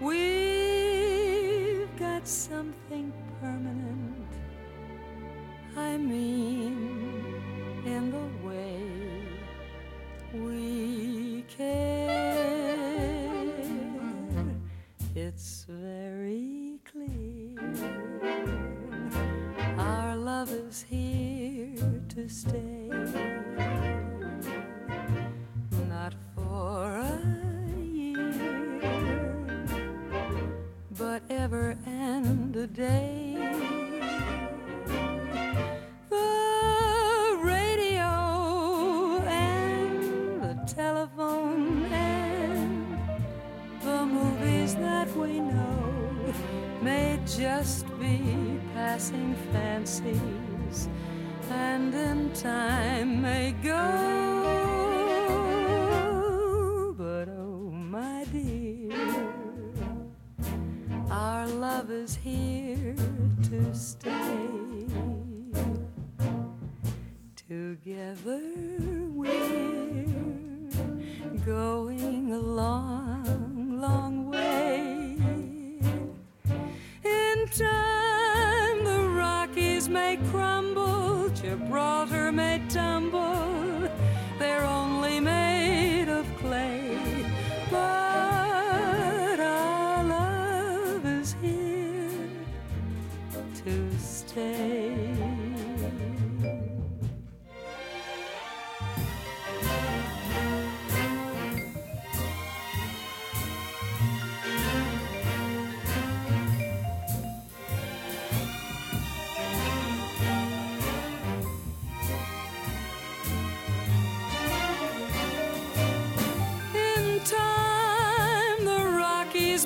We've 0.00 1.14
got 1.98 2.26
something 2.26 3.12
permanent. 3.40 4.32
I 5.76 5.98
mean, 5.98 7.12
in 7.84 8.10
the 8.10 8.28
way 8.46 8.80
we 10.32 11.44
care. 11.48 12.32
It's 15.14 15.66
very 15.68 16.78
clear 16.90 17.58
our 19.78 20.16
love 20.16 20.50
is 20.50 20.86
here 20.88 22.00
to 22.14 22.28
stay. 22.30 22.81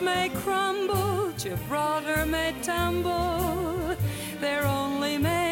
May 0.00 0.28
crumble, 0.28 1.32
Gibraltar 1.38 2.26
may 2.26 2.54
tumble. 2.62 3.96
They're 4.40 4.66
only 4.66 5.16
made 5.16 5.45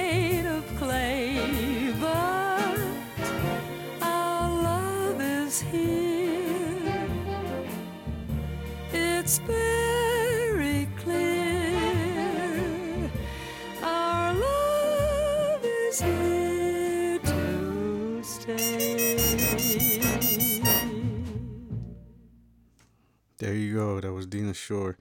There 23.45 23.53
you 23.53 23.75
go. 23.75 24.01
That 24.01 24.15
was 24.15 24.27
Dinah 24.27 24.55
Shore, 24.55 24.97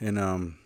and 0.00 0.18
um, 0.18 0.58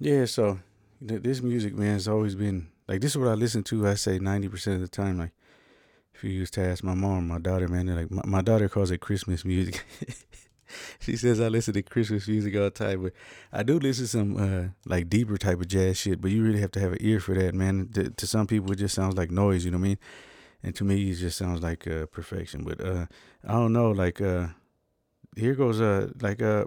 yeah. 0.00 0.24
So 0.24 0.60
th- 1.06 1.22
this 1.22 1.42
music, 1.42 1.74
man, 1.74 1.92
has 1.92 2.08
always 2.08 2.34
been 2.34 2.68
like 2.88 3.02
this 3.02 3.10
is 3.10 3.18
what 3.18 3.28
I 3.28 3.34
listen 3.34 3.62
to. 3.64 3.86
I 3.86 3.92
say 3.96 4.18
ninety 4.18 4.48
percent 4.48 4.76
of 4.76 4.80
the 4.80 4.88
time. 4.88 5.18
Like 5.18 5.32
if 6.14 6.24
you 6.24 6.30
used 6.30 6.54
to 6.54 6.62
ask 6.62 6.82
my 6.82 6.94
mom, 6.94 7.28
my 7.28 7.38
daughter, 7.38 7.68
man, 7.68 7.84
they're 7.84 7.96
like 7.96 8.10
my, 8.10 8.22
my 8.24 8.40
daughter 8.40 8.66
calls 8.66 8.90
it 8.90 8.96
Christmas 8.96 9.44
music. 9.44 9.84
she 11.00 11.18
says 11.18 11.38
I 11.38 11.48
listen 11.48 11.74
to 11.74 11.82
Christmas 11.82 12.26
music 12.26 12.56
all 12.56 12.62
the 12.62 12.70
time, 12.70 13.02
but 13.02 13.12
I 13.52 13.62
do 13.62 13.78
listen 13.78 14.04
to 14.04 14.08
some 14.08 14.36
uh 14.38 14.68
like 14.86 15.10
deeper 15.10 15.36
type 15.36 15.60
of 15.60 15.68
jazz 15.68 15.98
shit. 15.98 16.18
But 16.18 16.30
you 16.30 16.42
really 16.42 16.62
have 16.62 16.72
to 16.72 16.80
have 16.80 16.92
an 16.92 16.98
ear 17.02 17.20
for 17.20 17.34
that, 17.34 17.54
man. 17.54 17.90
To, 17.92 18.08
to 18.08 18.26
some 18.26 18.46
people, 18.46 18.72
it 18.72 18.76
just 18.76 18.94
sounds 18.94 19.18
like 19.18 19.30
noise. 19.30 19.66
You 19.66 19.70
know 19.70 19.76
what 19.76 19.84
I 19.84 19.88
mean? 19.88 19.98
And 20.62 20.74
to 20.76 20.84
me, 20.84 21.10
it 21.10 21.16
just 21.16 21.36
sounds 21.36 21.62
like 21.62 21.86
uh, 21.86 22.06
perfection. 22.06 22.64
But 22.64 22.80
uh, 22.80 23.04
I 23.46 23.52
don't 23.52 23.74
know, 23.74 23.90
like 23.90 24.22
uh 24.22 24.46
here 25.38 25.54
goes 25.54 25.80
a 25.80 26.10
like 26.20 26.40
a 26.40 26.66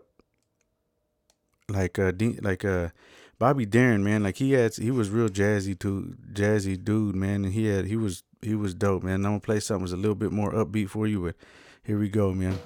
like 1.68 1.98
a 1.98 2.14
like 2.42 2.64
a 2.64 2.94
Bobby 3.38 3.66
Darin 3.66 4.04
man 4.04 4.24
like 4.24 4.38
he 4.38 4.54
had 4.54 4.76
he 4.76 4.92
was 4.92 5.10
real 5.10 5.30
jazzy 5.30 5.78
too 5.78 6.16
jazzy 6.32 6.82
dude 6.82 7.16
man 7.16 7.46
and 7.46 7.54
he 7.54 7.66
had 7.66 7.86
he 7.86 7.96
was 7.96 8.24
he 8.42 8.56
was 8.56 8.74
dope 8.74 9.04
man 9.04 9.26
I'm 9.26 9.34
gonna 9.34 9.40
play 9.40 9.60
something 9.60 9.86
that's 9.86 9.94
a 9.94 9.98
little 9.98 10.16
bit 10.16 10.32
more 10.32 10.52
upbeat 10.52 10.90
for 10.90 11.08
you 11.08 11.22
but 11.22 11.36
here 11.84 12.00
we 12.00 12.10
go 12.10 12.34
man 12.34 12.58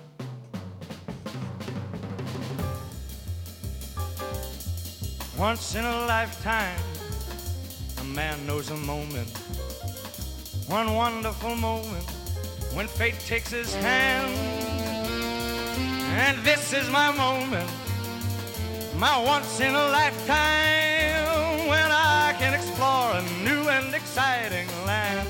Once 5.38 5.76
in 5.76 5.84
a 5.84 6.06
lifetime, 6.06 6.80
a 8.00 8.04
man 8.06 8.48
knows 8.48 8.70
a 8.72 8.78
moment. 8.78 9.28
One 10.70 10.96
wonderful 10.96 11.58
moment 11.58 12.10
when 12.74 12.88
fate 12.88 13.20
takes 13.20 13.52
his 13.52 13.76
hand. 13.76 14.85
And 16.17 16.38
this 16.43 16.71
is 16.71 16.89
my 16.89 17.12
moment, 17.12 17.69
my 18.95 19.17
once 19.21 19.60
in 19.60 19.75
a 19.75 19.88
lifetime 19.99 21.67
when 21.67 21.91
I 21.91 22.34
can 22.39 22.54
explore 22.54 23.12
a 23.19 23.21
new 23.43 23.67
and 23.69 23.93
exciting 23.93 24.67
land. 24.86 25.28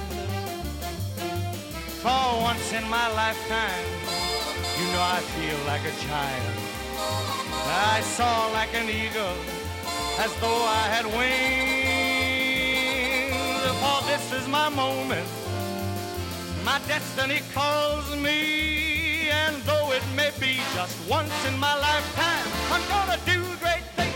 For 2.03 2.41
once 2.49 2.71
in 2.71 2.87
my 2.87 3.07
lifetime, 3.13 3.85
you 4.77 4.85
know 4.93 5.01
I 5.01 5.21
feel 5.33 5.57
like 5.65 5.81
a 5.81 5.95
child. 6.05 6.53
I 7.67 8.01
soar 8.01 8.51
like 8.53 8.73
an 8.75 8.87
eagle 8.87 9.37
as 10.19 10.31
though 10.39 10.63
I 10.81 10.87
had 10.93 11.05
wings. 11.17 11.65
for 13.81 13.99
this 14.05 14.31
is 14.39 14.47
my 14.47 14.69
moment. 14.69 15.27
My 16.63 16.79
destiny 16.87 17.41
calls 17.53 18.15
me, 18.17 18.74
and 19.43 19.55
though 19.63 19.91
it 19.91 20.03
may 20.15 20.31
be 20.39 20.53
just 20.73 20.95
once 21.09 21.35
in 21.49 21.57
my 21.59 21.75
lifetime, 21.89 22.47
I'm 22.73 22.85
gonna 22.93 23.19
do 23.33 23.39
great 23.63 23.85
things. 23.97 24.13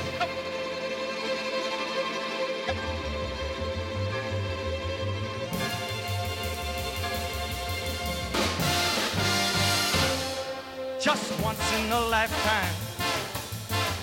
Just 11.08 11.25
once 11.43 11.65
in 11.77 11.91
a 11.91 12.01
lifetime, 12.17 12.75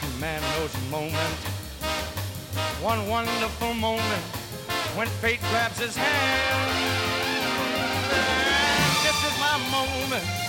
a 0.07 0.20
man 0.20 0.40
knows 0.52 0.74
a 0.74 0.85
moment, 0.90 1.38
one 2.83 3.09
wonderful 3.09 3.74
moment 3.74 4.24
when 4.96 5.09
fate 5.22 5.40
grabs 5.50 5.79
his 5.79 5.96
hand. 5.96 6.70
And 8.18 8.94
this 9.05 9.18
is 9.29 9.35
my 9.46 9.57
moment, 9.76 10.45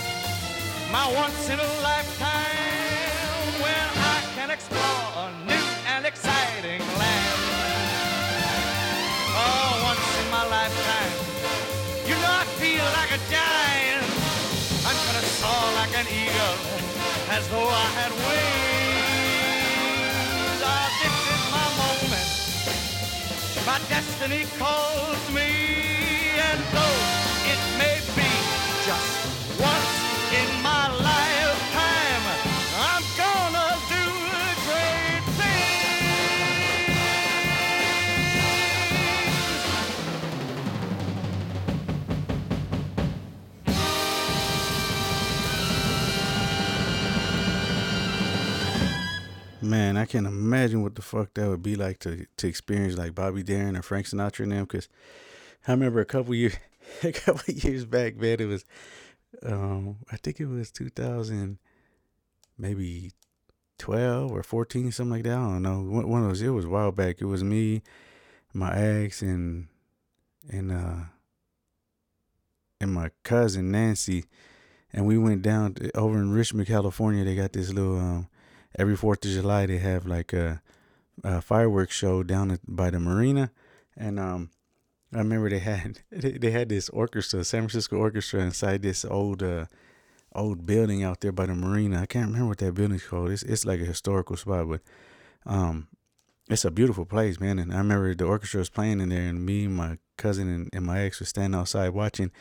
my 0.92 1.06
once 1.14 1.50
in 1.50 1.60
a 1.60 1.68
lifetime 1.84 3.62
when 3.62 3.88
I 4.16 4.22
can 4.36 4.50
explore 4.50 5.04
a 5.24 5.32
new 5.46 5.68
and 5.94 6.06
exciting 6.06 6.82
land. 7.00 7.40
Oh, 9.36 9.82
once 9.90 10.08
in 10.22 10.28
my 10.32 10.46
lifetime, 10.48 11.14
you 12.08 12.16
know 12.16 12.34
I 12.44 12.46
feel 12.62 12.86
like 13.00 13.12
a 13.12 13.22
giant. 13.36 14.08
I'm 14.88 14.98
gonna 15.08 15.26
soar 15.40 15.68
like 15.82 15.94
an 16.02 16.08
eagle, 16.08 16.58
as 17.36 17.44
though 17.50 17.68
I 17.68 17.88
had 18.00 18.12
wings. 18.26 18.58
Ah, 20.64 20.88
this 21.02 21.16
is 21.36 21.44
my 21.56 21.68
moment. 21.84 22.30
My 23.68 23.80
destiny 23.90 24.44
calls 24.58 25.24
me, 25.36 25.47
Can't 50.18 50.26
imagine 50.26 50.82
what 50.82 50.96
the 50.96 51.04
fuck 51.04 51.36
that 51.36 51.48
would 51.48 51.62
be 51.62 51.76
like 51.76 52.00
to 52.00 52.26
to 52.38 52.48
experience 52.48 52.98
like 52.98 53.14
Bobby 53.14 53.44
Darin 53.44 53.78
or 53.78 53.84
Frank 53.84 54.08
Sinatra 54.08 54.40
and 54.40 54.52
them. 54.52 54.64
Because 54.64 54.90
I 55.68 55.74
remember 55.74 56.00
a 56.00 56.06
couple 56.06 56.34
years, 56.34 56.56
a 57.04 57.12
couple 57.12 57.54
years 57.54 57.86
back, 57.86 58.16
man, 58.16 58.40
it 58.40 58.48
was, 58.48 58.66
um, 59.44 59.98
I 60.12 60.18
think 60.18 60.40
it 60.40 60.48
was 60.48 60.72
two 60.72 60.90
thousand, 60.90 61.60
maybe 62.58 63.12
twelve 63.78 64.32
or 64.32 64.42
fourteen, 64.42 64.92
something 64.92 65.12
like 65.12 65.24
that. 65.26 65.34
I 65.34 65.36
don't 65.36 65.62
know. 65.62 65.82
One, 65.82 66.10
one 66.10 66.24
of 66.24 66.30
those. 66.30 66.42
It 66.42 66.50
was 66.50 66.66
a 66.66 66.70
while 66.70 66.92
back. 66.92 67.18
It 67.22 67.26
was 67.26 67.44
me, 67.44 67.84
my 68.56 68.76
ex, 68.76 69.22
and 69.22 69.68
and 70.50 70.72
uh, 70.72 71.06
and 72.82 72.92
my 72.92 73.12
cousin 73.22 73.70
Nancy, 73.70 74.26
and 74.92 75.06
we 75.06 75.20
went 75.20 75.44
down 75.44 75.76
to, 75.76 75.96
over 75.96 76.18
in 76.18 76.32
Richmond, 76.32 76.68
California. 76.68 77.24
They 77.24 77.36
got 77.36 77.54
this 77.54 77.72
little 77.72 78.00
um 78.00 78.30
every 78.78 78.96
Fourth 78.96 79.26
of 79.26 79.32
July 79.32 79.66
they 79.66 79.78
have 79.80 80.06
like 80.06 80.34
a, 80.34 80.62
a 81.24 81.42
fireworks 81.42 81.96
show 81.96 82.24
down 82.24 82.52
at, 82.52 82.60
by 82.68 82.90
the 82.90 83.00
marina, 83.00 83.52
and 83.96 84.20
um, 84.20 84.50
I 85.14 85.20
remember 85.20 85.50
they 85.50 85.60
had 85.60 86.00
they, 86.12 86.52
had 86.52 86.70
this 86.70 86.90
orchestra, 86.90 87.44
San 87.44 87.62
Francisco 87.62 87.98
orchestra, 87.98 88.42
inside 88.42 88.82
this 88.82 89.06
old 89.06 89.44
uh 89.44 89.66
old 90.36 90.66
building 90.66 91.04
out 91.04 91.22
there 91.22 91.32
by 91.32 91.46
the 91.46 91.56
marina. 91.56 92.02
I 92.02 92.06
can't 92.06 92.28
remember 92.28 92.50
what 92.50 92.58
that 92.60 92.74
building's 92.74 93.06
called. 93.06 93.32
It's 93.32 93.44
it's 93.44 93.66
like 93.66 93.80
a 93.80 93.86
historical 93.86 94.38
spot, 94.38 94.68
but 94.70 94.82
um, 95.46 95.88
it's 96.50 96.66
a 96.66 96.72
beautiful 96.72 97.06
place, 97.06 97.40
man. 97.40 97.60
And 97.60 97.74
I 97.74 97.78
remember 97.78 98.14
the 98.14 98.26
orchestra 98.26 98.60
was 98.60 98.70
playing 98.70 99.00
in 99.02 99.10
there, 99.10 99.28
and 99.28 99.46
me, 99.46 99.66
and 99.66 99.76
my 99.76 99.98
cousin, 100.18 100.48
and, 100.48 100.70
and 100.74 100.86
my 100.86 101.02
ex 101.02 101.20
were 101.20 101.26
standing 101.26 101.60
outside 101.60 101.90
watching. 101.90 102.32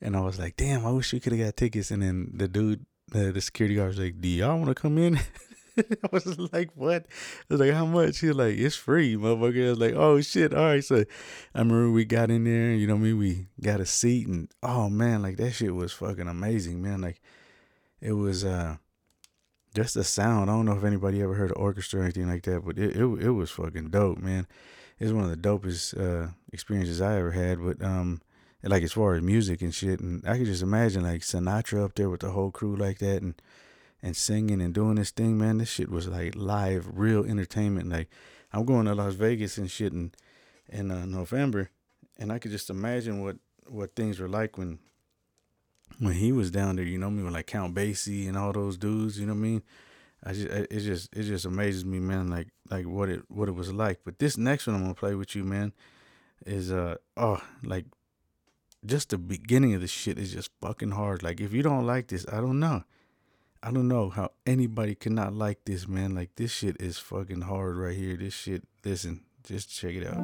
And 0.00 0.16
I 0.16 0.20
was 0.20 0.38
like, 0.38 0.56
"Damn, 0.56 0.86
I 0.86 0.90
wish 0.90 1.12
we 1.12 1.20
could 1.20 1.32
have 1.32 1.44
got 1.44 1.56
tickets." 1.56 1.90
And 1.90 2.02
then 2.02 2.30
the 2.34 2.48
dude, 2.48 2.86
the, 3.08 3.32
the 3.32 3.40
security 3.40 3.76
guard 3.76 3.88
was 3.88 3.98
like, 3.98 4.20
"Do 4.20 4.28
y'all 4.28 4.56
want 4.56 4.68
to 4.68 4.74
come 4.74 4.98
in?" 4.98 5.18
I 5.78 6.08
was 6.12 6.38
like, 6.52 6.70
"What?" 6.74 7.06
I 7.08 7.54
was 7.54 7.60
like, 7.60 7.72
"How 7.72 7.86
much?" 7.86 8.18
He 8.20 8.28
was 8.28 8.36
like, 8.36 8.56
"It's 8.56 8.76
free, 8.76 9.16
motherfucker." 9.16 9.66
I 9.66 9.70
was 9.70 9.78
like, 9.78 9.94
"Oh 9.94 10.20
shit!" 10.20 10.54
All 10.54 10.64
right, 10.64 10.84
so 10.84 11.04
I 11.54 11.58
remember 11.58 11.90
we 11.90 12.04
got 12.04 12.30
in 12.30 12.44
there. 12.44 12.72
You 12.72 12.86
know 12.86 12.94
what 12.94 13.00
I 13.00 13.04
mean? 13.04 13.18
We 13.18 13.46
got 13.60 13.80
a 13.80 13.86
seat, 13.86 14.26
and 14.28 14.48
oh 14.62 14.88
man, 14.88 15.22
like 15.22 15.36
that 15.38 15.52
shit 15.52 15.74
was 15.74 15.92
fucking 15.92 16.28
amazing, 16.28 16.82
man. 16.82 17.00
Like 17.00 17.20
it 18.00 18.12
was 18.12 18.44
uh 18.44 18.76
just 19.74 19.94
the 19.94 20.04
sound. 20.04 20.50
I 20.50 20.54
don't 20.54 20.66
know 20.66 20.76
if 20.76 20.84
anybody 20.84 21.20
ever 21.22 21.34
heard 21.34 21.50
of 21.50 21.56
orchestra 21.56 22.00
or 22.00 22.04
anything 22.04 22.28
like 22.28 22.44
that, 22.44 22.64
but 22.64 22.78
it 22.78 22.96
it, 22.96 23.04
it 23.04 23.30
was 23.30 23.50
fucking 23.50 23.90
dope, 23.90 24.18
man. 24.18 24.46
It's 24.98 25.12
one 25.12 25.24
of 25.24 25.30
the 25.30 25.36
dopest 25.48 25.98
uh, 25.98 26.30
experiences 26.52 27.00
I 27.00 27.18
ever 27.18 27.32
had. 27.32 27.62
But 27.62 27.82
um, 27.82 28.22
like 28.62 28.82
as 28.82 28.92
far 28.92 29.14
as 29.14 29.22
music 29.22 29.60
and 29.60 29.74
shit, 29.74 30.00
and 30.00 30.26
I 30.26 30.38
could 30.38 30.46
just 30.46 30.62
imagine 30.62 31.02
like 31.02 31.22
Sinatra 31.22 31.84
up 31.84 31.94
there 31.96 32.08
with 32.08 32.20
the 32.20 32.30
whole 32.30 32.50
crew 32.50 32.76
like 32.76 32.98
that, 32.98 33.22
and 33.22 33.34
and 34.04 34.14
singing 34.14 34.60
and 34.60 34.74
doing 34.74 34.96
this 34.96 35.10
thing, 35.10 35.38
man. 35.38 35.56
This 35.56 35.70
shit 35.70 35.90
was 35.90 36.06
like 36.06 36.34
live, 36.36 36.86
real 36.92 37.24
entertainment. 37.24 37.88
Like 37.88 38.08
I'm 38.52 38.66
going 38.66 38.84
to 38.84 38.94
Las 38.94 39.14
Vegas 39.14 39.56
and 39.56 39.70
shit 39.70 39.94
in 39.94 40.12
in 40.68 40.90
uh, 40.90 41.06
November, 41.06 41.70
and 42.18 42.30
I 42.30 42.38
could 42.38 42.50
just 42.50 42.68
imagine 42.68 43.22
what 43.22 43.36
what 43.66 43.96
things 43.96 44.20
were 44.20 44.28
like 44.28 44.58
when 44.58 44.78
when 45.98 46.12
he 46.12 46.32
was 46.32 46.50
down 46.50 46.76
there. 46.76 46.84
You 46.84 46.98
know 46.98 47.06
I 47.06 47.10
mean, 47.10 47.24
with 47.24 47.32
like 47.32 47.46
Count 47.46 47.74
Basie 47.74 48.28
and 48.28 48.36
all 48.36 48.52
those 48.52 48.76
dudes. 48.76 49.18
You 49.18 49.24
know 49.26 49.32
what 49.32 49.38
I 49.38 49.48
mean. 49.48 49.62
I 50.22 50.32
just 50.34 50.48
it 50.48 50.80
just 50.80 51.16
it 51.16 51.22
just 51.22 51.46
amazes 51.46 51.86
me, 51.86 51.98
man. 51.98 52.28
Like 52.28 52.48
like 52.70 52.86
what 52.86 53.08
it 53.08 53.22
what 53.28 53.48
it 53.48 53.52
was 53.52 53.72
like. 53.72 54.00
But 54.04 54.18
this 54.18 54.36
next 54.36 54.66
one 54.66 54.76
I'm 54.76 54.82
gonna 54.82 54.94
play 54.94 55.14
with 55.14 55.34
you, 55.34 55.44
man, 55.44 55.72
is 56.44 56.70
uh 56.70 56.96
oh 57.16 57.40
like 57.62 57.86
just 58.84 59.08
the 59.08 59.18
beginning 59.18 59.72
of 59.72 59.80
the 59.80 59.86
shit 59.86 60.18
is 60.18 60.30
just 60.34 60.50
fucking 60.60 60.90
hard. 60.90 61.22
Like 61.22 61.40
if 61.40 61.54
you 61.54 61.62
don't 61.62 61.86
like 61.86 62.08
this, 62.08 62.26
I 62.30 62.42
don't 62.42 62.60
know. 62.60 62.84
I 63.66 63.70
don't 63.70 63.88
know 63.88 64.10
how 64.10 64.32
anybody 64.44 64.94
cannot 64.94 65.32
like 65.32 65.64
this, 65.64 65.88
man. 65.88 66.14
Like 66.14 66.36
this 66.36 66.52
shit 66.52 66.76
is 66.80 66.98
fucking 66.98 67.40
hard 67.40 67.78
right 67.78 67.96
here. 67.96 68.14
This 68.14 68.34
shit, 68.34 68.62
listen, 68.84 69.22
just 69.42 69.74
check 69.74 69.94
it 69.94 70.06
out. 70.06 70.18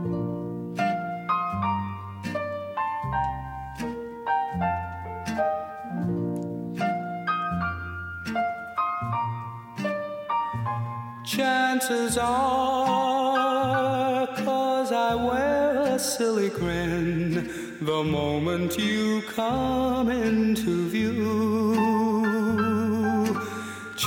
Chances 11.25 12.19
are, 12.19 14.27
cause 14.27 14.93
I 14.93 15.15
wear 15.15 15.95
a 15.95 15.99
silly 15.99 16.51
grin 16.51 17.79
the 17.81 18.05
moment 18.05 18.79
you 18.79 19.23
come 19.35 20.11
into 20.11 20.91
view. 20.91 21.50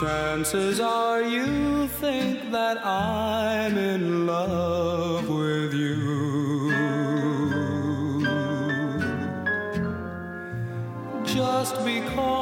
Chances 0.03 0.81
are 0.81 1.21
you 1.21 1.87
think 1.87 2.51
that 2.51 2.85
I'm 2.85 3.77
in 3.77 4.27
love 4.27 5.29
with 5.29 5.73
you. 5.73 6.69
Just 11.23 11.75
because 11.85 12.33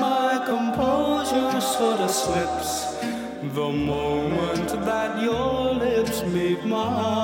my 0.00 0.42
composure 0.44 1.60
sort 1.60 2.00
of 2.00 2.10
slips 2.10 2.96
the 3.54 3.70
moment 3.70 4.68
that 4.84 5.22
your 5.22 5.74
lips 5.74 6.24
meet 6.24 6.64
mine. 6.64 7.21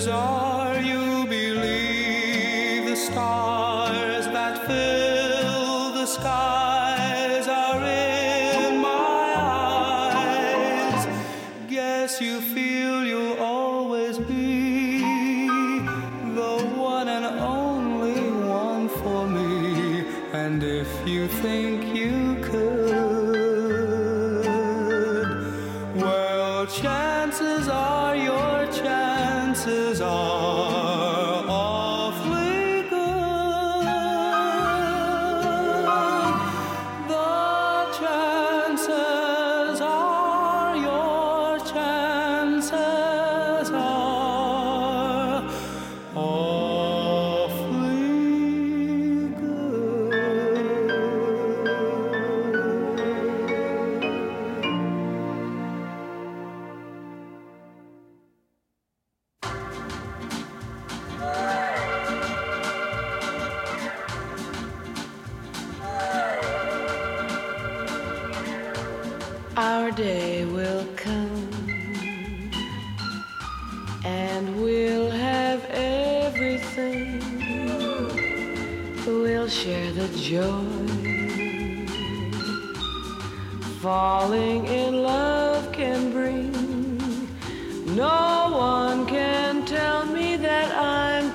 Chances 0.00 0.14
are 0.14 0.59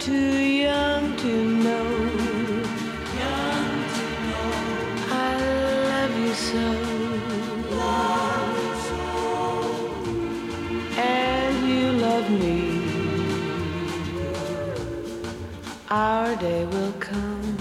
too 0.05 0.13
young 0.13 1.17
to 1.17 1.33
know. 1.65 1.89
Young 3.21 3.75
to 3.95 4.05
know. 4.29 4.49
I 5.09 5.31
love 5.89 6.13
you 6.19 6.33
so. 6.35 6.65
and 10.97 11.55
you 11.67 11.91
love 11.93 12.29
me. 12.29 12.59
Our 15.89 16.35
day 16.35 16.65
will 16.65 16.93
come 16.99 17.57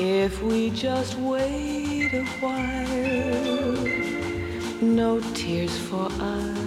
if 0.00 0.42
we 0.42 0.70
just 0.70 1.18
wait 1.18 2.14
a 2.14 2.24
while. 2.40 3.76
No 4.80 5.20
tears 5.34 5.76
for 5.76 6.08
us. 6.18 6.59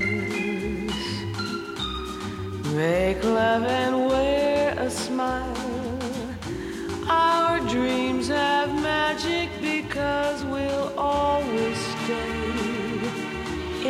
Make 2.76 3.24
love 3.24 3.66
and 3.66 4.08
wear 4.08 4.74
a 4.80 4.90
smile. 4.90 6.00
Our 7.08 7.60
dreams 7.70 8.30
have 8.30 8.74
magic 8.82 9.50
because 9.62 10.44
we'll 10.46 10.92
always 10.98 11.78
stay 11.78 12.34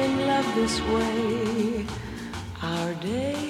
in 0.04 0.28
love 0.28 0.54
this 0.56 0.82
way. 0.82 1.86
Our 2.62 2.94
day 2.96 3.43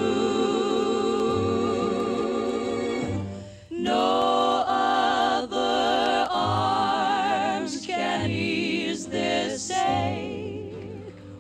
No 3.70 4.66
other 4.68 6.28
arms 6.30 7.86
can 7.86 8.32
ease 8.32 9.08
this 9.08 9.72
ache 9.72 10.74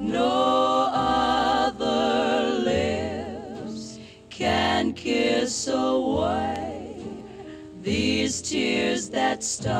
No 0.00 0.90
other 0.92 2.50
lips 2.64 3.98
can 4.28 4.92
kiss 4.92 5.68
away 5.68 6.65
tears 8.42 9.10
that 9.10 9.42
start, 9.42 9.76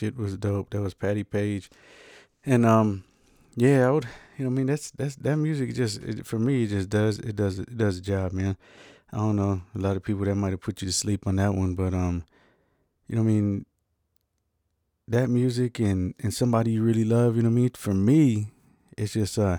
shit 0.00 0.16
was 0.16 0.36
dope. 0.36 0.70
That 0.70 0.80
was 0.80 0.94
Patti 0.94 1.24
Page, 1.24 1.70
and 2.44 2.64
um, 2.64 3.04
yeah, 3.54 3.86
I 3.86 3.90
would, 3.90 4.06
you 4.38 4.44
know, 4.44 4.50
I 4.50 4.54
mean, 4.54 4.66
that's 4.66 4.90
that's 4.90 5.16
that 5.16 5.36
music 5.36 5.74
just 5.74 6.02
it, 6.02 6.26
for 6.26 6.38
me 6.38 6.64
it 6.64 6.68
just 6.68 6.88
does 6.88 7.18
it 7.18 7.36
does 7.36 7.58
it 7.58 7.76
does 7.76 7.96
the 7.96 8.02
job, 8.02 8.32
man. 8.32 8.56
I 9.12 9.18
don't 9.18 9.36
know 9.36 9.60
a 9.74 9.78
lot 9.78 9.96
of 9.96 10.02
people 10.02 10.24
that 10.24 10.34
might 10.36 10.52
have 10.52 10.60
put 10.60 10.80
you 10.80 10.88
to 10.88 10.92
sleep 10.92 11.26
on 11.26 11.36
that 11.36 11.54
one, 11.54 11.74
but 11.74 11.92
um, 11.92 12.24
you 13.08 13.16
know, 13.16 13.22
I 13.22 13.24
mean, 13.24 13.66
that 15.06 15.28
music 15.28 15.78
and 15.78 16.14
and 16.20 16.32
somebody 16.32 16.72
you 16.72 16.82
really 16.82 17.04
love, 17.04 17.36
you 17.36 17.42
know, 17.42 17.50
what 17.50 17.58
I 17.58 17.62
mean, 17.62 17.70
for 17.76 17.92
me, 17.92 18.52
it's 18.96 19.12
just 19.12 19.38
uh, 19.38 19.58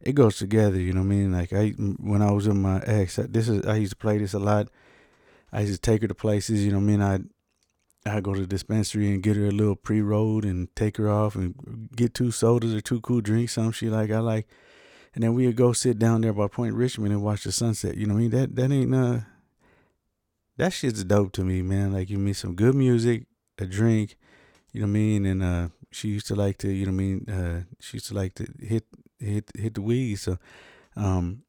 it 0.00 0.14
goes 0.14 0.38
together, 0.38 0.80
you 0.80 0.94
know, 0.94 1.00
what 1.00 1.12
I 1.12 1.16
mean. 1.16 1.32
Like 1.32 1.52
I 1.52 1.70
when 2.00 2.22
I 2.22 2.30
was 2.30 2.48
with 2.48 2.56
my 2.56 2.80
ex, 2.86 3.16
this 3.16 3.48
is 3.48 3.66
I 3.66 3.76
used 3.76 3.92
to 3.92 3.96
play 3.96 4.16
this 4.16 4.32
a 4.32 4.38
lot. 4.38 4.68
I 5.52 5.60
used 5.60 5.74
to 5.74 5.80
take 5.90 6.00
her 6.00 6.08
to 6.08 6.14
places, 6.14 6.64
you 6.64 6.72
know, 6.72 6.78
what 6.78 6.84
I 7.02 7.18
mean, 7.18 7.30
I. 8.06 8.20
Go 8.20 8.34
to 8.34 8.40
the 8.40 8.46
dispensary 8.46 9.12
and 9.12 9.22
get 9.22 9.36
her 9.36 9.46
a 9.46 9.50
little 9.50 9.76
pre 9.76 10.00
rolled 10.00 10.44
and 10.44 10.74
take 10.74 10.96
her 10.96 11.08
off 11.08 11.34
and 11.34 11.88
get 11.94 12.14
two 12.14 12.30
sodas 12.30 12.74
or 12.74 12.80
two 12.80 13.00
cool 13.00 13.20
drinks, 13.20 13.52
something 13.54 13.72
she 13.72 13.88
like, 13.88 14.10
I 14.10 14.18
like. 14.18 14.48
And 15.14 15.22
then 15.22 15.34
we'd 15.34 15.56
go 15.56 15.72
sit 15.72 15.98
down 15.98 16.22
there 16.22 16.32
by 16.32 16.48
Point 16.48 16.74
Richmond 16.74 17.12
and 17.12 17.22
watch 17.22 17.44
the 17.44 17.52
sunset. 17.52 17.96
You 17.96 18.06
know 18.06 18.14
what 18.14 18.20
I 18.20 18.22
mean? 18.22 18.30
That 18.30 18.56
that 18.56 18.72
ain't 18.72 18.94
uh 18.94 19.20
that 20.56 20.72
shit's 20.72 21.04
dope 21.04 21.32
to 21.32 21.44
me, 21.44 21.62
man. 21.62 21.92
Like 21.92 22.10
you 22.10 22.18
mean 22.18 22.34
some 22.34 22.54
good 22.54 22.74
music, 22.74 23.26
a 23.58 23.66
drink, 23.66 24.16
you 24.72 24.80
know 24.80 24.86
what 24.86 24.90
I 24.90 24.92
mean? 24.92 25.26
And 25.26 25.42
uh 25.42 25.68
she 25.90 26.08
used 26.08 26.26
to 26.28 26.34
like 26.34 26.58
to, 26.58 26.70
you 26.70 26.86
know 26.86 26.92
what 26.92 27.02
I 27.02 27.04
mean, 27.04 27.28
uh 27.28 27.62
she 27.80 27.98
used 27.98 28.08
to 28.08 28.14
like 28.14 28.34
to 28.34 28.46
hit 28.58 28.84
hit 29.18 29.50
hit 29.54 29.74
the 29.74 29.82
weed. 29.82 30.16
So 30.16 30.38
um 30.96 31.42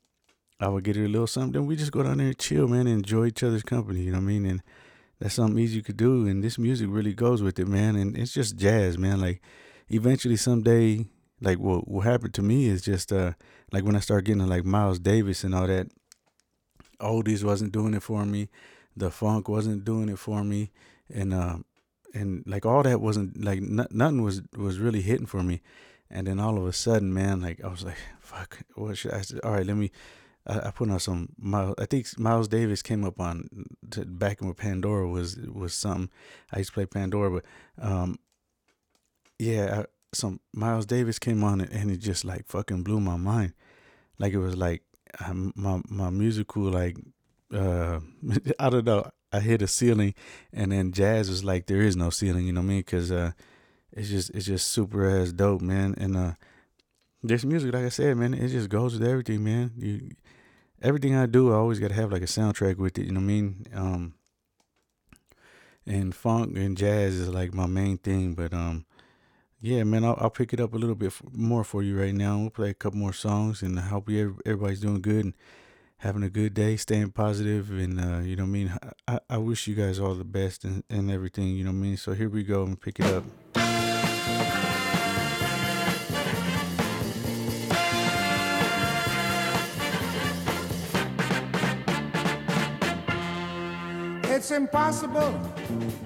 I 0.60 0.68
would 0.68 0.84
get 0.84 0.96
her 0.96 1.06
a 1.06 1.10
little 1.10 1.28
something, 1.28 1.54
then 1.54 1.66
we 1.66 1.76
just 1.76 1.92
go 1.92 2.04
down 2.04 2.18
there 2.18 2.28
and 2.28 2.38
chill, 2.38 2.68
man, 2.68 2.88
and 2.88 3.00
enjoy 3.00 3.28
each 3.28 3.44
other's 3.44 3.64
company, 3.64 4.02
you 4.02 4.12
know 4.12 4.20
what 4.20 4.24
I 4.24 4.28
mean? 4.28 4.46
And 4.46 4.64
that's 5.24 5.36
something 5.36 5.58
easy 5.58 5.78
you 5.78 5.82
could 5.82 5.96
do 5.96 6.28
and 6.28 6.44
this 6.44 6.58
music 6.58 6.88
really 6.92 7.14
goes 7.14 7.42
with 7.42 7.58
it 7.58 7.66
man 7.66 7.96
and 7.96 8.18
it's 8.18 8.34
just 8.34 8.58
jazz 8.58 8.98
man 8.98 9.22
like 9.22 9.42
eventually 9.90 10.36
someday 10.36 11.06
like 11.40 11.58
what 11.60 11.88
what 11.88 12.02
happened 12.02 12.34
to 12.34 12.42
me 12.42 12.66
is 12.66 12.82
just 12.82 13.14
uh 13.14 13.32
like 13.72 13.86
when 13.86 13.96
i 13.96 14.02
started 14.02 14.26
getting 14.26 14.46
like 14.46 14.66
miles 14.66 15.00
davis 15.00 15.46
and 15.46 15.56
all 15.56 15.66
that 15.66 15.88
oldies 17.00 17.42
wasn't 17.42 17.72
doing 17.72 17.94
it 17.94 18.04
for 18.04 18.26
me 18.26 18.50
the 18.98 19.10
funk 19.10 19.48
wasn't 19.48 19.86
doing 19.86 20.10
it 20.10 20.20
for 20.20 20.44
me 20.44 20.72
and 21.10 21.34
uh 21.34 21.56
and 22.14 22.44
like 22.46 22.66
all 22.66 22.84
that 22.84 23.00
wasn't 23.00 23.42
like 23.42 23.60
n- 23.60 23.88
nothing 23.92 24.24
was 24.24 24.42
was 24.58 24.78
really 24.78 25.02
hitting 25.02 25.26
for 25.26 25.42
me 25.42 25.62
and 26.10 26.28
then 26.28 26.38
all 26.38 26.58
of 26.58 26.66
a 26.66 26.74
sudden 26.74 27.14
man 27.14 27.40
like 27.40 27.64
i 27.64 27.70
was 27.70 27.86
like 27.86 27.98
fuck 28.20 28.60
what 28.76 28.98
should 28.98 29.14
i 29.14 29.22
say 29.22 29.40
all 29.42 29.54
right 29.54 29.66
let 29.66 29.78
me 29.78 29.90
I, 30.46 30.68
I 30.68 30.72
put 30.72 30.90
on 30.90 31.00
some 31.00 31.30
Miles. 31.38 31.76
I 31.78 31.86
think 31.86 32.20
Miles 32.20 32.48
Davis 32.48 32.82
came 32.82 33.04
up 33.04 33.20
on 33.20 33.48
to, 33.92 34.06
back 34.06 34.42
when 34.42 34.54
Pandora 34.54 35.08
was 35.08 35.38
was 35.38 35.74
something. 35.74 36.10
I 36.52 36.60
used 36.60 36.72
to 36.72 36.74
play 36.74 36.86
Pandora, 36.86 37.32
but 37.32 37.46
um, 37.82 38.18
yeah, 39.40 39.82
I, 39.82 39.86
some 40.14 40.40
Miles 40.54 40.86
Davis 40.86 41.20
came 41.20 41.44
on 41.44 41.62
and 41.62 41.92
it 41.92 41.98
just 41.98 42.26
like 42.26 42.48
fucking 42.48 42.84
blew 42.84 43.00
my 43.00 43.18
mind. 43.18 43.54
Like 44.20 44.34
it 44.34 44.40
was 44.40 44.56
like 44.56 44.84
um, 45.26 45.54
my 45.56 45.82
my 45.90 46.10
musical 46.10 46.64
like 46.64 46.98
uh 47.54 48.00
I 48.60 48.70
don't 48.70 48.86
know. 48.86 49.10
I 49.32 49.40
hit 49.40 49.64
a 49.64 49.68
ceiling, 49.68 50.14
and 50.52 50.72
then 50.72 50.92
jazz 50.92 51.28
was 51.28 51.44
like 51.44 51.66
there 51.66 51.82
is 51.82 51.96
no 51.96 52.12
ceiling. 52.12 52.46
You 52.46 52.54
know 52.54 52.62
what 52.62 52.66
I 52.66 52.70
mean? 52.70 52.80
Because 52.80 53.12
uh, 53.12 53.32
it's 53.92 54.10
just 54.10 54.30
it's 54.32 54.46
just 54.46 54.68
super 54.68 55.10
ass 55.10 55.32
dope, 55.32 55.62
man. 55.62 55.96
And 55.98 56.16
uh, 56.16 56.34
this 57.24 57.46
music, 57.46 57.74
like 57.74 57.86
I 57.86 57.90
said, 57.90 58.18
man, 58.18 58.34
it 58.34 58.50
just 58.50 58.70
goes 58.70 58.94
with 58.94 59.08
everything, 59.08 59.44
man. 59.44 59.72
You 59.78 60.12
everything 60.82 61.16
I 61.16 61.26
do, 61.26 61.52
I 61.52 61.56
always 61.56 61.80
got 61.80 61.88
to 61.88 61.94
have 61.94 62.12
like 62.12 62.22
a 62.22 62.26
soundtrack 62.26 62.78
with 62.78 62.98
it. 63.00 63.06
You 63.06 63.14
know 63.14 63.22
what 63.22 63.26
I 63.26 63.28
mean? 63.28 63.66
Um, 63.74 64.14
and 65.86 66.14
funk 66.14 66.58
and 66.58 66.78
jazz 66.78 67.16
is 67.16 67.30
like 67.30 67.54
my 67.54 67.66
main 67.66 67.98
thing. 67.98 68.34
But 68.34 68.54
um, 68.54 68.86
yeah, 69.62 69.84
man, 69.84 70.04
I'll, 70.04 70.18
I'll 70.20 70.30
pick 70.30 70.54
it 70.54 70.60
up 70.60 70.74
a 70.74 70.78
little 70.78 70.96
bit 70.96 71.14
more 71.32 71.64
for 71.64 71.82
you 71.82 72.00
right 72.00 72.14
now. 72.14 72.38
We'll 72.38 72.50
play 72.50 72.70
a 72.70 72.74
couple 72.74 73.00
more 73.00 73.14
songs, 73.14 73.62
and 73.62 73.80
I 73.80 73.84
hope 73.84 74.10
you 74.10 74.38
everybody's 74.46 74.82
doing 74.82 75.02
good 75.02 75.26
and 75.26 75.34
having 75.98 76.24
a 76.24 76.30
good 76.30 76.54
day, 76.54 76.76
staying 76.76 77.12
positive, 77.12 77.70
and 77.72 78.00
uh, 78.00 78.20
you 78.20 78.36
know 78.36 78.44
what 78.44 78.50
I 78.50 78.52
mean. 78.52 78.78
I, 79.08 79.20
I 79.30 79.38
wish 79.38 79.68
you 79.68 79.76
guys 79.76 80.00
all 80.00 80.16
the 80.16 80.26
best 80.26 80.66
and, 80.66 80.84
and 80.90 81.10
everything. 81.10 81.48
You 81.48 81.64
know 81.64 81.72
what 81.72 81.78
I 81.78 81.82
mean. 81.82 81.98
So 81.98 82.14
here 82.14 82.30
we 82.30 82.44
go 82.44 82.64
and 82.64 82.80
pick 82.80 83.00
it 83.00 83.06
up. 83.06 83.63
It's 94.44 94.52
impossible. 94.52 95.40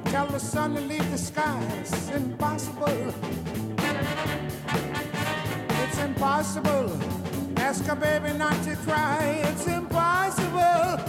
Tell 0.06 0.27
the 0.27 0.38
sun 0.40 0.75
to 0.75 0.81
leave 0.81 1.10
the 1.10 1.17
sky. 1.17 1.60
It's 1.79 2.12
impossible. 2.12 3.12
It's 5.81 5.98
impossible. 5.98 7.00
Ask 7.58 7.88
a 7.88 7.96
baby 7.96 8.38
not 8.38 8.54
to 8.65 8.75
cry. 8.75 9.42
It's 9.50 9.65
impossible. 9.65 11.02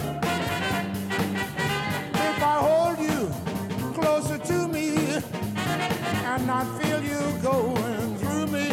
If 2.29 2.41
I 2.41 2.57
hold 2.67 2.97
you 2.97 3.29
closer 3.93 4.39
to 4.39 4.67
me 4.67 5.21
and 6.31 6.47
not 6.47 6.65
feel 6.81 6.99
you 7.03 7.21
going 7.43 8.17
through 8.17 8.47
me, 8.47 8.69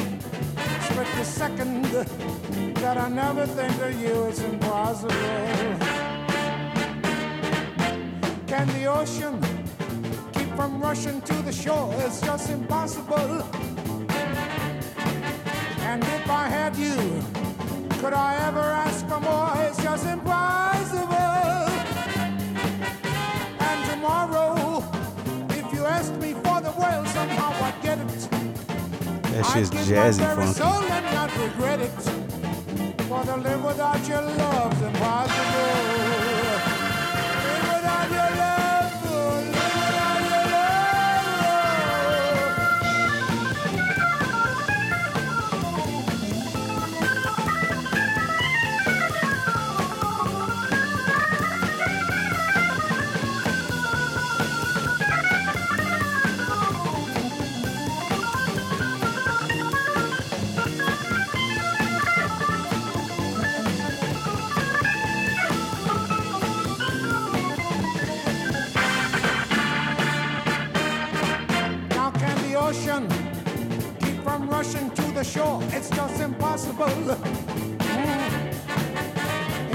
split 0.81 1.09
the 1.15 1.25
second 1.25 1.85
that 2.77 2.97
I 2.97 3.11
never 3.11 3.47
think 3.47 3.83
of 3.83 4.01
you, 4.01 4.25
it's 4.25 4.41
impossible. 4.41 5.96
Can 8.57 8.69
the 8.69 8.87
ocean 8.87 9.39
keep 10.33 10.49
from 10.57 10.81
rushing 10.81 11.21
to 11.21 11.35
the 11.43 11.53
shore? 11.53 11.93
It's 11.99 12.23
just 12.23 12.49
impossible. 12.49 13.43
And 15.91 16.03
if 16.03 16.31
I 16.31 16.49
had 16.49 16.75
you, 16.75 16.97
could 18.01 18.15
I 18.15 18.35
ever 18.49 18.61
ask 18.61 19.07
for 19.09 19.21
more? 19.21 19.53
It's 19.59 19.83
just 19.83 20.07
impossible. 20.07 21.69
And 23.69 23.91
tomorrow, 23.91 24.83
if 25.51 25.71
you 25.75 25.85
ask 25.85 26.15
me 26.15 26.33
for 26.33 26.59
the 26.63 26.73
world, 26.81 27.07
somehow 27.09 27.53
I'd 27.63 27.79
get 27.83 27.99
it. 27.99 28.29
That 29.33 29.45
shit's 29.53 29.71
jazzy 29.87 30.35
funky. 30.35 30.55
soul 30.55 30.83
and 30.97 31.05
not 31.15 31.31
regret 31.37 31.81
it. 31.81 31.91
For 33.03 33.23
to 33.23 33.37
live 33.37 33.63
without 33.63 34.09
your 34.09 34.23
love's 34.23 34.81
impossible. 34.81 36.26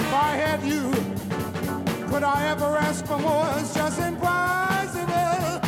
If 0.01 0.13
I 0.13 0.35
had 0.35 0.61
you, 0.63 0.91
could 2.09 2.23
I 2.23 2.49
ever 2.49 2.65
ask 2.75 3.05
for 3.05 3.17
more? 3.17 3.47
It's 3.57 3.73
just 3.73 4.01
impossible. 4.01 5.61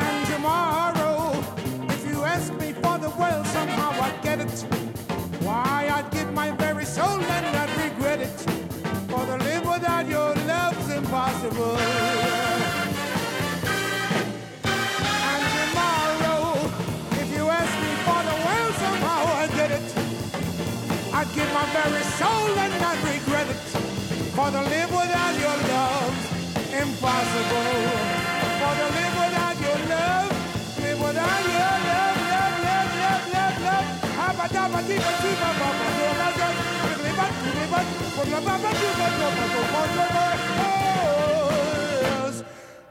And 0.00 0.26
tomorrow, 0.26 1.32
if 1.90 2.04
you 2.08 2.24
ask 2.24 2.52
me 2.54 2.72
for 2.72 2.98
the 2.98 3.10
world, 3.10 3.46
somehow 3.46 3.90
I'd 4.02 4.20
get 4.20 4.40
it. 4.40 4.66
Why, 5.46 5.88
I'd 5.92 6.10
give 6.10 6.32
my 6.32 6.50
very 6.50 6.84
soul 6.84 7.20
and 7.20 7.46
not 7.54 7.70
regret 7.80 8.20
it. 8.20 8.40
For 9.08 9.24
to 9.26 9.36
live 9.36 9.64
without 9.64 10.08
your 10.08 10.34
love's 10.34 10.90
impossible. 10.90 12.07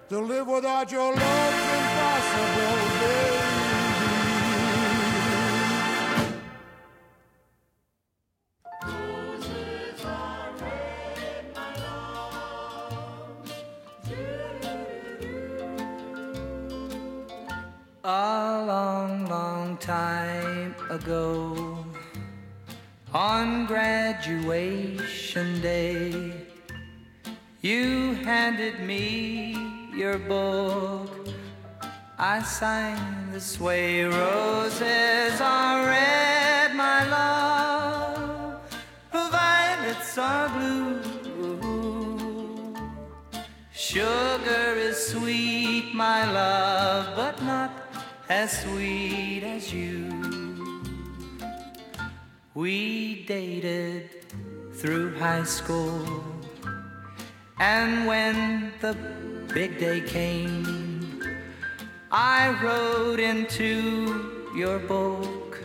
To 0.10 0.20
live 0.22 0.48
without 0.48 0.90
your 0.90 1.14
love's 1.14 1.20
impossible, 1.20 2.78
baby. 3.02 3.57
I 32.48 32.50
signed 32.50 33.34
this 33.34 33.60
way, 33.60 34.06
roses 34.06 35.42
are 35.42 35.86
red, 35.86 36.74
my 36.74 37.04
love, 37.10 38.62
violets 39.12 40.18
are 40.18 40.48
blue. 40.56 41.02
Sugar 43.74 44.76
is 44.78 44.98
sweet, 45.08 45.94
my 45.94 46.32
love, 46.32 47.18
but 47.18 47.44
not 47.44 47.72
as 48.30 48.62
sweet 48.62 49.44
as 49.44 49.74
you. 49.74 50.10
We 52.54 53.26
dated 53.26 54.10
through 54.76 55.18
high 55.18 55.44
school, 55.44 56.24
and 57.60 58.08
when 58.08 58.72
the 58.80 58.96
big 59.54 59.78
day 59.80 60.00
came, 60.00 60.77
I 62.10 62.58
wrote 62.64 63.20
into 63.20 64.48
your 64.56 64.80
book 64.80 65.60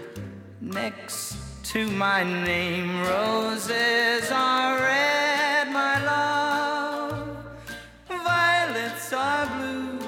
next 0.61 1.36
to 1.66 1.88
my 1.88 2.24
name. 2.24 3.01
Roses 3.03 4.28
are 4.32 4.76
red, 4.76 5.70
my 5.70 6.05
love, 6.05 7.36
violets 8.09 9.12
are 9.12 9.47
blue. 9.57 10.01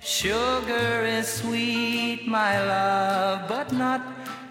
Sugar 0.00 1.06
is 1.06 1.26
sweet, 1.26 2.28
my 2.28 2.62
love, 2.62 3.48
but 3.48 3.72
not 3.72 4.02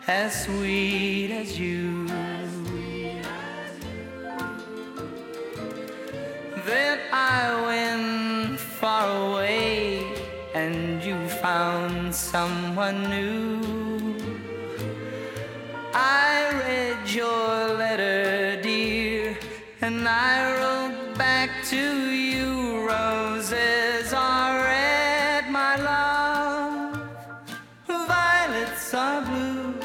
as 0.07 0.45
sweet 0.45 1.29
as 1.31 1.59
you. 1.59 2.07
Then 6.65 6.99
I 7.11 7.61
went 7.67 8.50
far 8.81 9.29
away 9.29 10.03
and 10.55 11.03
you 11.03 11.15
found 11.27 12.15
someone 12.15 12.99
new. 13.11 14.17
I 15.93 16.49
read 16.63 17.07
your 17.07 17.77
letter, 17.77 18.59
dear, 18.59 19.37
and 19.81 20.09
I 20.09 20.35
wrote 20.57 21.15
back 21.15 21.51
to 21.65 21.83
you. 22.09 22.87
Roses 22.87 24.13
are 24.13 24.63
red, 24.63 25.43
my 25.51 25.75
love, 25.75 26.97
violets 27.85 28.95
are 28.95 29.21
blue. 29.21 29.75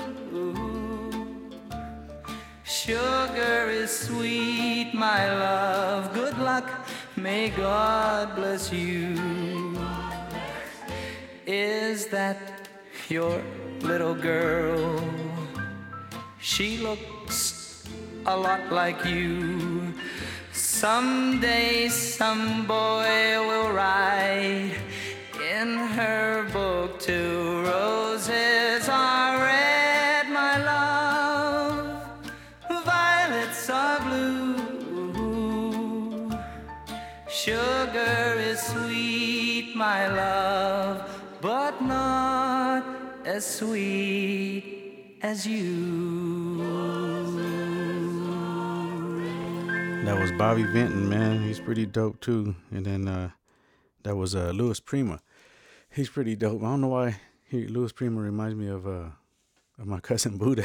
Sugar 2.65 3.69
is 3.69 3.91
sweet, 3.91 4.95
my 4.95 5.23
love. 5.35 6.16
May 7.27 7.51
God 7.51 8.37
bless 8.37 8.73
you. 8.73 9.19
Is 11.45 12.07
that 12.15 12.39
your 13.09 13.43
little 13.81 14.15
girl? 14.15 15.03
She 16.39 16.79
looks 16.79 17.83
a 18.27 18.37
lot 18.37 18.71
like 18.71 19.05
you. 19.05 19.93
Someday 20.53 21.89
some 21.89 22.65
boy 22.65 23.43
will 23.49 23.73
write 23.73 24.79
in 25.51 25.79
her 25.99 26.47
book 26.53 27.01
two 27.01 27.56
as 43.37 43.45
sweet 43.45 45.19
as 45.21 45.47
you. 45.47 46.57
That 50.07 50.19
was 50.19 50.33
Bobby 50.39 50.63
Vinton, 50.63 51.07
man. 51.11 51.43
He's 51.43 51.61
pretty 51.61 51.85
dope 51.85 52.19
too. 52.23 52.55
And 52.71 52.87
then 52.87 53.07
uh, 53.07 53.33
that 54.05 54.17
was 54.17 54.35
uh, 54.35 54.53
Louis 54.55 54.81
Prima. 54.81 55.21
He's 55.91 56.09
pretty 56.09 56.35
dope. 56.35 56.63
I 56.63 56.65
don't 56.67 56.81
know 56.81 56.89
why 56.89 57.21
he, 57.45 57.67
Louis 57.67 57.93
Prima 57.93 58.23
reminds 58.23 58.55
me 58.55 58.69
of 58.69 58.87
uh, 58.87 59.11
of 59.79 59.87
my 59.87 60.01
cousin 60.09 60.39
Buddha. 60.39 60.65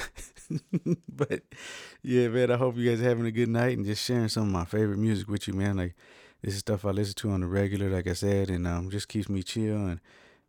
but 1.10 1.42
yeah, 2.02 2.30
man, 2.30 2.52
I 2.52 2.56
hope 2.56 2.78
you 2.78 2.90
guys 2.90 3.02
are 3.02 3.10
having 3.10 3.26
a 3.26 3.32
good 3.32 3.50
night 3.50 3.76
and 3.76 3.86
just 3.86 4.06
sharing 4.06 4.30
some 4.30 4.44
of 4.44 4.50
my 4.50 4.64
favorite 4.64 4.98
music 4.98 5.28
with 5.28 5.46
you, 5.46 5.54
man. 5.54 5.76
Like 5.76 5.96
this 6.42 6.54
is 6.54 6.62
stuff 6.62 6.86
I 6.86 6.92
listen 6.92 7.16
to 7.16 7.32
on 7.32 7.42
the 7.42 7.48
regular, 7.48 7.90
like 7.90 8.08
I 8.08 8.14
said, 8.14 8.50
and 8.50 8.66
um, 8.66 8.90
just 8.90 9.10
keeps 9.10 9.28
me 9.28 9.44
chill 9.44 9.76
and 9.76 10.00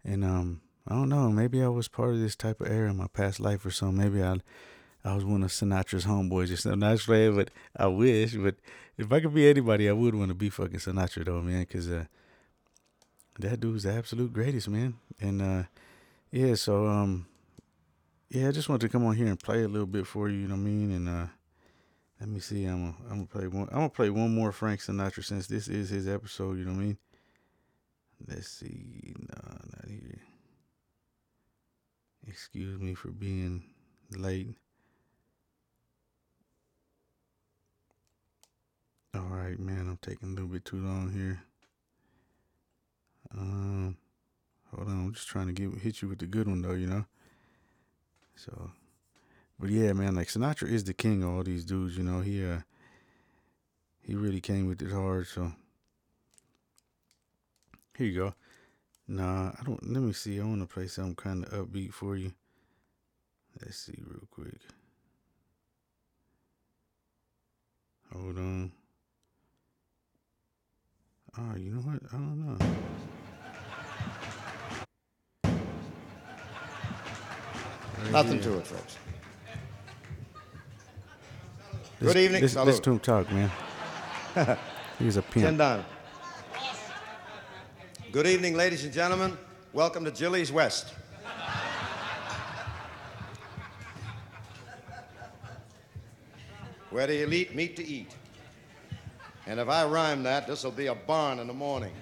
and 0.04 0.24
um, 0.24 0.60
I 0.86 0.94
don't 0.94 1.08
know, 1.08 1.30
maybe 1.30 1.62
I 1.62 1.68
was 1.68 1.88
part 1.88 2.10
of 2.10 2.20
this 2.20 2.34
type 2.34 2.60
of 2.60 2.66
era 2.66 2.90
in 2.90 2.96
my 2.96 3.06
past 3.06 3.38
life 3.38 3.64
or 3.64 3.70
something. 3.70 3.98
Maybe 3.98 4.22
I 4.22 4.38
I 5.04 5.14
was 5.14 5.24
one 5.24 5.42
of 5.42 5.50
Sinatra's 5.50 6.04
homeboys 6.04 6.52
or 6.52 6.56
something. 6.56 6.80
Not 6.80 6.98
playing, 6.98 7.36
but 7.36 7.50
I 7.76 7.86
wish. 7.86 8.34
But 8.34 8.56
if 8.96 9.12
I 9.12 9.20
could 9.20 9.34
be 9.34 9.48
anybody, 9.48 9.88
I 9.88 9.92
would 9.92 10.14
want 10.14 10.28
to 10.28 10.34
be 10.34 10.48
fucking 10.48 10.78
Sinatra 10.78 11.24
though, 11.24 11.42
man, 11.42 11.60
because 11.60 11.90
uh, 11.90 12.04
that 13.38 13.60
dude's 13.60 13.82
the 13.82 13.92
absolute 13.92 14.32
greatest, 14.32 14.68
man. 14.68 14.94
And 15.20 15.42
uh, 15.42 15.62
yeah, 16.30 16.54
so 16.54 16.86
um, 16.86 17.26
yeah, 18.28 18.48
I 18.48 18.52
just 18.52 18.68
wanted 18.68 18.86
to 18.86 18.92
come 18.92 19.04
on 19.04 19.16
here 19.16 19.26
and 19.26 19.38
play 19.38 19.64
a 19.64 19.68
little 19.68 19.86
bit 19.86 20.06
for 20.06 20.28
you. 20.28 20.38
You 20.38 20.48
know 20.48 20.54
what 20.54 20.60
I 20.60 20.64
mean? 20.64 20.92
And 20.92 21.08
uh, 21.08 21.26
let 22.20 22.28
me 22.28 22.38
see. 22.38 22.64
I'm 22.64 22.92
gonna 22.92 22.94
I'm 23.10 23.26
play 23.26 23.48
one. 23.48 23.68
I'm 23.70 23.78
gonna 23.78 23.88
play 23.88 24.10
one 24.10 24.34
more 24.34 24.52
Frank 24.52 24.80
Sinatra 24.80 25.24
since 25.24 25.48
this 25.48 25.66
is 25.66 25.90
his 25.90 26.06
episode. 26.06 26.58
You 26.58 26.64
know 26.64 26.72
what 26.72 26.80
I 26.80 26.84
mean? 26.84 26.98
Let's 28.28 28.48
see. 28.48 29.14
No, 29.18 29.52
not 29.76 29.88
here. 29.88 30.20
Excuse 32.26 32.80
me 32.80 32.94
for 32.94 33.08
being 33.10 33.64
late. 34.16 34.54
All 39.14 39.20
right, 39.22 39.58
man. 39.58 39.88
I'm 39.88 39.98
taking 40.00 40.28
a 40.28 40.32
little 40.32 40.48
bit 40.48 40.64
too 40.64 40.78
long 40.78 41.12
here. 41.12 41.42
Um, 43.36 43.96
hold 44.74 44.88
on. 44.88 45.06
I'm 45.06 45.12
just 45.12 45.28
trying 45.28 45.48
to 45.48 45.52
get 45.52 45.80
hit 45.80 46.00
you 46.00 46.08
with 46.08 46.18
the 46.18 46.26
good 46.26 46.48
one 46.48 46.62
though. 46.62 46.72
You 46.72 46.86
know. 46.86 47.04
So, 48.36 48.70
but 49.58 49.70
yeah, 49.70 49.92
man. 49.92 50.14
Like 50.14 50.28
Sinatra 50.28 50.70
is 50.70 50.84
the 50.84 50.94
king 50.94 51.22
of 51.22 51.30
all 51.30 51.42
these 51.42 51.64
dudes. 51.64 51.96
You 51.96 52.04
know. 52.04 52.20
He 52.20 52.44
uh. 52.44 52.60
He 54.00 54.14
really 54.14 54.40
came 54.40 54.66
with 54.66 54.82
it 54.82 54.90
hard. 54.90 55.26
So. 55.26 55.52
Here 57.96 58.06
you 58.06 58.18
go. 58.18 58.34
Nah, 59.08 59.50
I 59.50 59.64
don't. 59.64 59.92
Let 59.92 60.02
me 60.02 60.12
see. 60.12 60.40
I 60.40 60.44
want 60.44 60.60
to 60.60 60.66
play 60.72 60.86
something 60.86 61.16
kind 61.16 61.44
of 61.44 61.50
upbeat 61.50 61.92
for 61.92 62.16
you. 62.16 62.32
Let's 63.60 63.76
see 63.76 63.98
real 64.06 64.26
quick. 64.30 64.60
Hold 68.12 68.38
on. 68.38 68.72
Oh, 71.38 71.56
you 71.56 71.70
know 71.70 71.80
what? 71.80 72.00
I 72.12 72.16
don't 72.16 72.46
know. 72.46 72.58
Right 78.02 78.12
Nothing 78.12 78.34
here. 78.34 78.42
to 78.42 78.58
it, 78.58 78.66
folks. 78.66 78.98
Good 82.00 82.16
evening. 82.16 82.42
Let's, 82.42 82.56
let's 82.56 82.80
to 82.80 82.90
him 82.90 82.98
talk, 82.98 83.30
man. 83.30 83.50
He's 84.98 85.16
a 85.16 85.22
pimp. 85.22 85.46
Ten 85.46 85.56
down. 85.56 85.84
Good 88.12 88.26
evening, 88.26 88.54
ladies 88.54 88.84
and 88.84 88.92
gentlemen. 88.92 89.38
Welcome 89.72 90.04
to 90.04 90.10
Jilly's 90.10 90.52
West. 90.52 90.92
Where 96.90 97.06
the 97.06 97.22
elite 97.22 97.54
meet 97.54 97.74
to 97.76 97.86
eat. 97.86 98.14
And 99.46 99.58
if 99.58 99.66
I 99.70 99.86
rhyme 99.86 100.22
that, 100.24 100.46
this 100.46 100.62
will 100.62 100.72
be 100.72 100.88
a 100.88 100.94
barn 100.94 101.38
in 101.38 101.46
the 101.46 101.54
morning. 101.54 101.94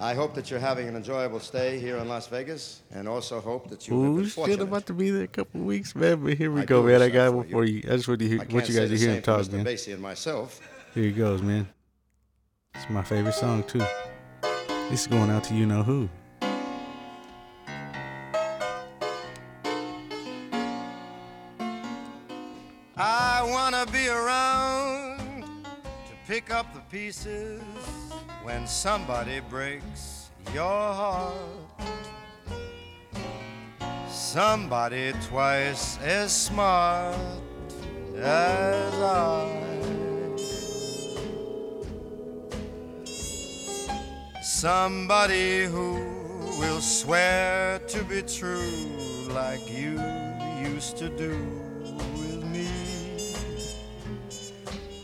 I 0.00 0.12
hope 0.14 0.34
that 0.34 0.50
you're 0.50 0.58
having 0.58 0.88
an 0.88 0.96
enjoyable 0.96 1.38
stay 1.38 1.78
here 1.78 1.98
in 1.98 2.08
Las 2.08 2.26
Vegas, 2.26 2.82
and 2.90 3.06
also 3.06 3.40
hope 3.40 3.70
that 3.70 3.86
you 3.86 3.94
Ooh, 3.94 4.26
still 4.26 4.62
about 4.62 4.86
to 4.86 4.92
be 4.92 5.10
there 5.10 5.22
a 5.22 5.28
couple 5.28 5.60
of 5.60 5.66
weeks, 5.68 5.94
man. 5.94 6.24
But 6.24 6.34
here 6.34 6.50
we 6.50 6.62
I 6.62 6.64
go, 6.64 6.82
man. 6.82 7.00
I 7.00 7.10
got 7.10 7.32
one 7.32 7.48
for 7.48 7.64
you. 7.64 7.74
you. 7.74 7.82
I 7.92 7.94
just 7.94 8.08
want 8.08 8.18
to 8.18 8.28
hear 8.28 8.38
what 8.38 8.68
you 8.68 8.74
guys 8.74 8.90
are 8.90 8.96
hearing 8.96 9.22
talk, 9.22 9.52
man. 9.52 9.64
Basie 9.64 9.92
and 9.92 10.02
myself. 10.02 10.60
Here 10.94 11.04
he 11.04 11.12
goes, 11.12 11.40
man. 11.42 11.68
It's 12.80 12.88
my 12.88 13.02
favorite 13.02 13.34
song 13.34 13.64
too. 13.64 13.82
This 14.88 15.00
is 15.00 15.06
going 15.08 15.30
out 15.30 15.42
to 15.44 15.54
you 15.54 15.66
know 15.66 15.82
who. 15.82 16.08
I 22.96 23.42
wanna 23.42 23.84
be 23.90 24.08
around 24.08 25.18
to 25.66 26.12
pick 26.28 26.52
up 26.52 26.72
the 26.72 26.80
pieces 26.88 27.62
when 28.44 28.64
somebody 28.68 29.40
breaks 29.40 30.30
your 30.54 30.62
heart. 30.62 31.34
Somebody 34.08 35.14
twice 35.26 35.98
as 35.98 36.30
smart 36.30 37.16
as 38.14 38.94
I. 38.94 39.67
Somebody 44.60 45.66
who 45.66 46.02
will 46.58 46.80
swear 46.80 47.78
to 47.78 48.02
be 48.02 48.22
true 48.22 48.88
like 49.28 49.70
you 49.70 50.02
used 50.60 50.96
to 50.96 51.08
do 51.08 51.30
with 52.18 52.42
me. 52.42 52.66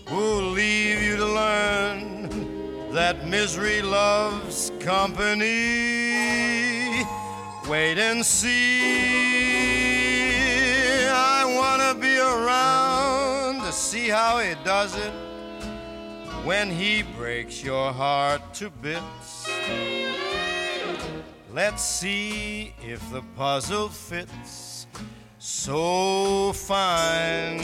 Who'll 0.08 0.50
leave 0.50 1.00
you 1.00 1.16
to 1.18 1.26
learn 1.26 2.90
that 2.94 3.28
misery 3.28 3.80
loves 3.80 4.72
company. 4.80 5.46
Wait 7.68 7.96
and 7.96 8.26
see. 8.26 9.06
I 11.06 11.44
wanna 11.44 11.94
be 11.94 12.18
around 12.18 13.60
to 13.60 13.70
see 13.70 14.08
how 14.08 14.40
he 14.40 14.56
does 14.64 14.96
it 14.96 15.12
when 16.44 16.70
he 16.70 17.02
breaks 17.16 17.64
your 17.64 17.90
heart 17.90 18.52
to 18.52 18.68
bits. 18.68 19.48
Let's 21.50 21.82
see 21.82 22.74
if 22.82 23.00
the 23.10 23.22
puzzle 23.34 23.88
fits 23.88 24.86
so 25.38 26.52
fine. 26.52 27.60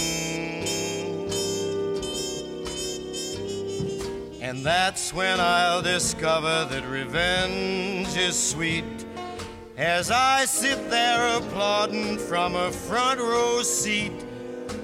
And 4.41 4.65
that's 4.65 5.13
when 5.13 5.39
I'll 5.39 5.83
discover 5.83 6.67
that 6.71 6.89
revenge 6.89 8.17
is 8.17 8.37
sweet. 8.37 8.85
As 9.77 10.11
I 10.11 10.47
sit 10.47 10.89
there 10.89 11.37
applauding 11.37 12.17
from 12.17 12.57
a 12.57 12.73
front 12.73 13.21
row 13.21 13.63
seat 13.63 14.13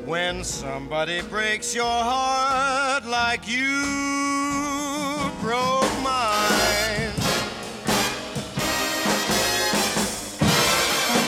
when 0.07 0.45
somebody 0.45 1.21
breaks 1.23 1.75
your 1.75 1.85
heart 1.85 3.05
like 3.07 3.49
you 3.49 3.83
broke 5.41 5.83
mine. 6.01 7.13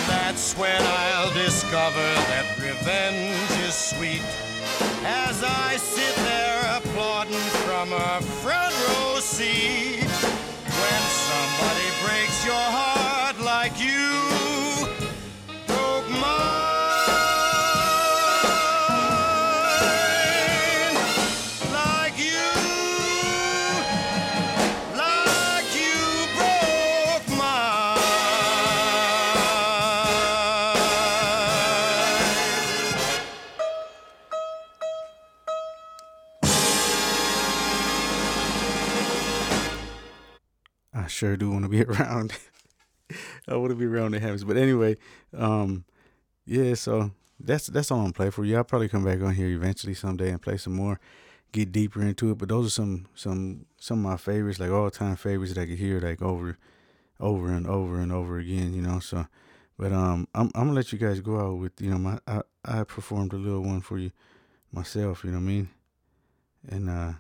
That's 0.07 0.57
when 0.57 0.81
I'll 0.81 1.35
discover 1.35 2.07
that 2.31 2.47
revenge 2.63 3.67
is 3.67 3.75
sweet. 3.75 4.23
As 5.05 5.43
I 5.43 5.77
sit 5.77 6.15
there 6.25 6.77
applauding 6.77 7.35
from 7.67 7.93
a 7.93 8.21
front 8.43 8.75
row 8.87 9.19
seat, 9.19 10.07
when 10.07 11.03
somebody 11.27 11.89
breaks 12.07 12.47
your 12.47 12.55
heart 12.55 12.88
sure 41.19 41.37
do 41.37 41.51
want 41.51 41.65
to 41.65 41.69
be 41.69 41.83
around. 41.93 42.33
I 43.49 43.57
want 43.57 43.71
to 43.71 43.77
be 43.77 43.87
around 43.87 44.13
the 44.13 44.21
happens. 44.21 44.45
But 44.45 44.57
anyway, 44.57 44.97
um, 45.37 45.85
yeah. 46.47 46.75
So 46.75 47.11
that's 47.41 47.67
that's 47.67 47.91
all 47.91 48.01
I'm 48.01 48.13
playing 48.13 48.33
for 48.33 48.45
you. 48.45 48.57
I'll 48.57 48.65
probably 48.65 48.89
come 48.89 49.05
back 49.05 49.21
on 49.21 49.35
here 49.35 49.49
eventually 49.49 49.95
someday 49.95 50.31
and 50.31 50.41
play 50.41 50.57
some 50.57 50.75
more, 50.75 51.01
get 51.53 51.73
deeper 51.73 52.03
into 52.03 52.31
it. 52.31 52.39
But 52.39 52.49
those 52.49 52.67
are 52.67 52.71
some 52.71 53.07
some 53.15 53.67
some 53.79 54.05
of 54.05 54.11
my 54.11 54.17
favorites, 54.17 54.61
like 54.61 54.71
all 54.71 54.91
time 54.91 55.17
favorites 55.17 55.55
that 55.55 55.63
I 55.63 55.67
could 55.67 55.79
hear 55.79 56.01
like 56.01 56.23
over, 56.23 56.57
over 57.19 57.49
and 57.49 57.67
over 57.67 58.01
and 58.01 58.13
over 58.13 58.39
again. 58.39 58.73
You 58.73 58.83
know. 58.83 59.01
So, 59.01 59.27
but 59.79 59.93
um, 59.93 60.29
I'm 60.35 60.51
I'm 60.55 60.69
gonna 60.69 60.75
let 60.75 60.93
you 60.93 60.99
guys 60.99 61.21
go 61.21 61.41
out 61.41 61.59
with 61.59 61.81
you 61.81 61.91
know 61.91 61.99
my 61.99 62.19
I 62.27 62.43
I 62.65 62.85
performed 62.85 63.33
a 63.33 63.37
little 63.37 63.63
one 63.63 63.81
for 63.81 63.99
you 63.99 64.13
myself. 64.73 65.25
You 65.25 65.31
know 65.31 65.39
what 65.39 65.45
I 65.45 65.47
mean? 65.47 65.69
And 66.69 66.91
uh, 66.91 67.13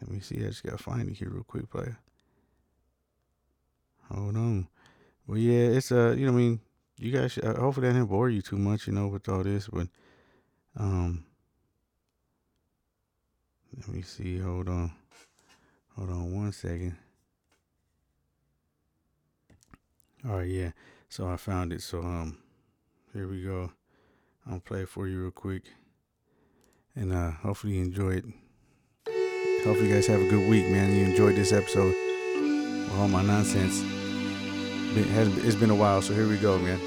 let 0.00 0.10
me 0.10 0.20
see. 0.20 0.36
I 0.36 0.48
just 0.48 0.62
gotta 0.62 0.78
find 0.78 1.08
it 1.08 1.14
here 1.14 1.30
real 1.30 1.44
quick, 1.44 1.68
player. 1.68 1.98
Hold 4.12 4.36
on. 4.36 4.68
Well, 5.26 5.38
yeah, 5.38 5.76
it's 5.76 5.92
uh, 5.92 6.14
you 6.16 6.26
know, 6.26 6.32
I 6.32 6.36
mean, 6.36 6.60
you 6.98 7.12
guys. 7.12 7.32
Should, 7.32 7.44
uh, 7.44 7.54
hopefully, 7.54 7.88
I 7.88 7.92
didn't 7.92 8.06
bore 8.08 8.28
you 8.28 8.42
too 8.42 8.58
much, 8.58 8.86
you 8.86 8.92
know, 8.92 9.08
with 9.08 9.28
all 9.28 9.42
this. 9.42 9.68
But 9.68 9.88
um, 10.78 11.24
let 13.76 13.88
me 13.88 14.02
see. 14.02 14.38
Hold 14.38 14.68
on. 14.68 14.92
Hold 15.96 16.10
on 16.10 16.36
one 16.36 16.52
second. 16.52 16.96
All 20.28 20.36
right, 20.36 20.48
yeah. 20.48 20.70
So 21.08 21.28
I 21.28 21.36
found 21.36 21.72
it. 21.72 21.82
So 21.82 22.00
um, 22.00 22.38
here 23.12 23.28
we 23.28 23.42
go. 23.42 23.72
I'll 24.50 24.60
play 24.60 24.82
it 24.82 24.88
for 24.88 25.06
you 25.06 25.22
real 25.22 25.30
quick, 25.30 25.62
and 26.96 27.12
uh, 27.12 27.30
hopefully 27.30 27.74
you 27.74 27.82
enjoy 27.82 28.14
it. 28.14 28.24
Hopefully 29.64 29.88
you 29.88 29.94
guys 29.94 30.08
have 30.08 30.20
a 30.20 30.28
good 30.28 30.50
week, 30.50 30.66
man. 30.68 30.94
You 30.96 31.04
enjoyed 31.04 31.36
this 31.36 31.52
episode 31.52 31.94
with 31.94 32.92
all 32.98 33.06
my 33.06 33.22
nonsense. 33.22 34.01
Been, 34.94 35.04
has, 35.04 35.28
it's 35.44 35.56
been 35.56 35.70
a 35.70 35.74
while, 35.74 36.02
so 36.02 36.14
here 36.14 36.28
we 36.28 36.36
go, 36.36 36.58
man. 36.58 36.78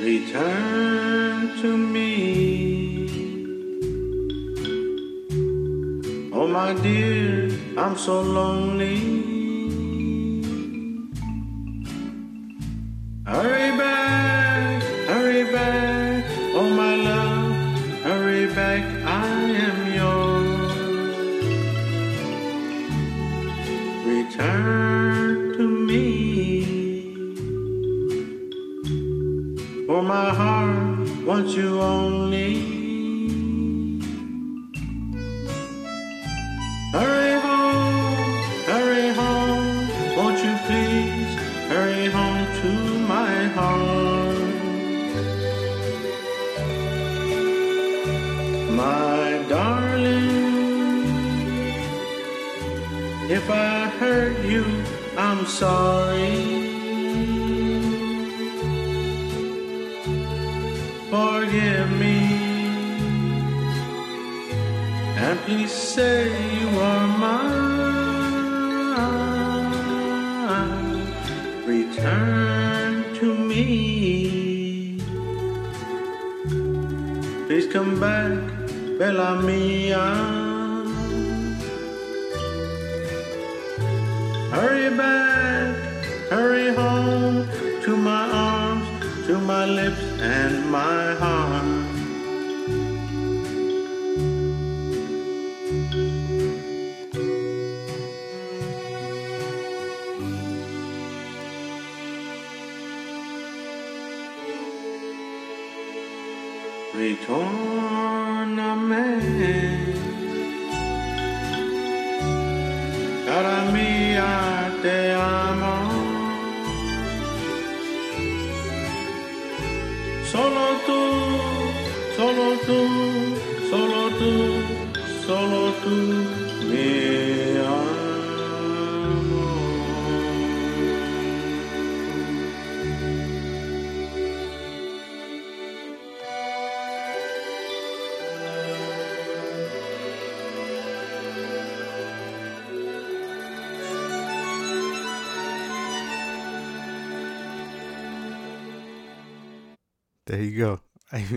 Return 0.00 1.56
to 1.60 1.76
me. 1.76 3.10
Oh, 6.32 6.46
my 6.46 6.72
dear, 6.74 7.50
I'm 7.76 7.96
so 7.98 8.22
lonely. 8.22 8.98
Hurry 13.26 13.69
you 31.56 31.82
only. 31.82 32.19
Say 65.94 66.30
you 66.60 66.68
are 66.78 67.06
mine. 67.18 67.50
Return 71.66 72.92
to 73.18 73.34
me. 73.34 74.96
Please 77.46 77.66
come 77.72 77.98
back, 77.98 78.38
Bella 78.98 79.42
Mia. 79.42 80.06
Hurry 84.54 84.90
back, 84.96 85.74
hurry 86.30 86.68
home 86.72 87.48
to 87.84 87.96
my 87.96 88.24
arms, 88.30 88.86
to 89.26 89.34
my 89.38 89.64
lips 89.64 90.09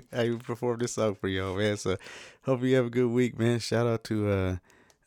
I 0.13 0.37
performed 0.43 0.81
this 0.81 0.93
song 0.93 1.15
for 1.15 1.27
y'all, 1.27 1.55
man. 1.55 1.77
So 1.77 1.97
hope 2.43 2.63
you 2.63 2.75
have 2.75 2.85
a 2.85 2.89
good 2.89 3.09
week, 3.09 3.37
man. 3.37 3.59
Shout 3.59 3.87
out 3.87 4.03
to 4.05 4.29
uh 4.29 4.55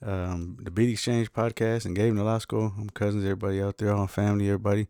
um 0.04 0.58
the 0.60 0.70
Beat 0.70 0.90
Exchange 0.90 1.32
podcast 1.32 1.84
and 1.86 1.96
Gabe 1.96 2.14
Nolasco. 2.14 2.76
I'm 2.78 2.90
cousins, 2.90 3.24
everybody 3.24 3.62
out 3.62 3.78
there, 3.78 3.92
all 3.92 4.06
family, 4.06 4.46
everybody. 4.46 4.88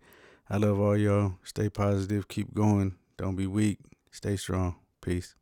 I 0.49 0.59
love 0.59 0.79
all 0.79 0.97
y'all. 0.97 1.35
Stay 1.45 1.69
positive, 1.69 2.29
keep 2.29 2.55
going. 2.55 2.97
Don't 3.17 3.37
be 3.37 3.47
weak. 3.47 3.79
Stay 4.11 4.37
strong. 4.37 4.77
Peace. 5.01 5.35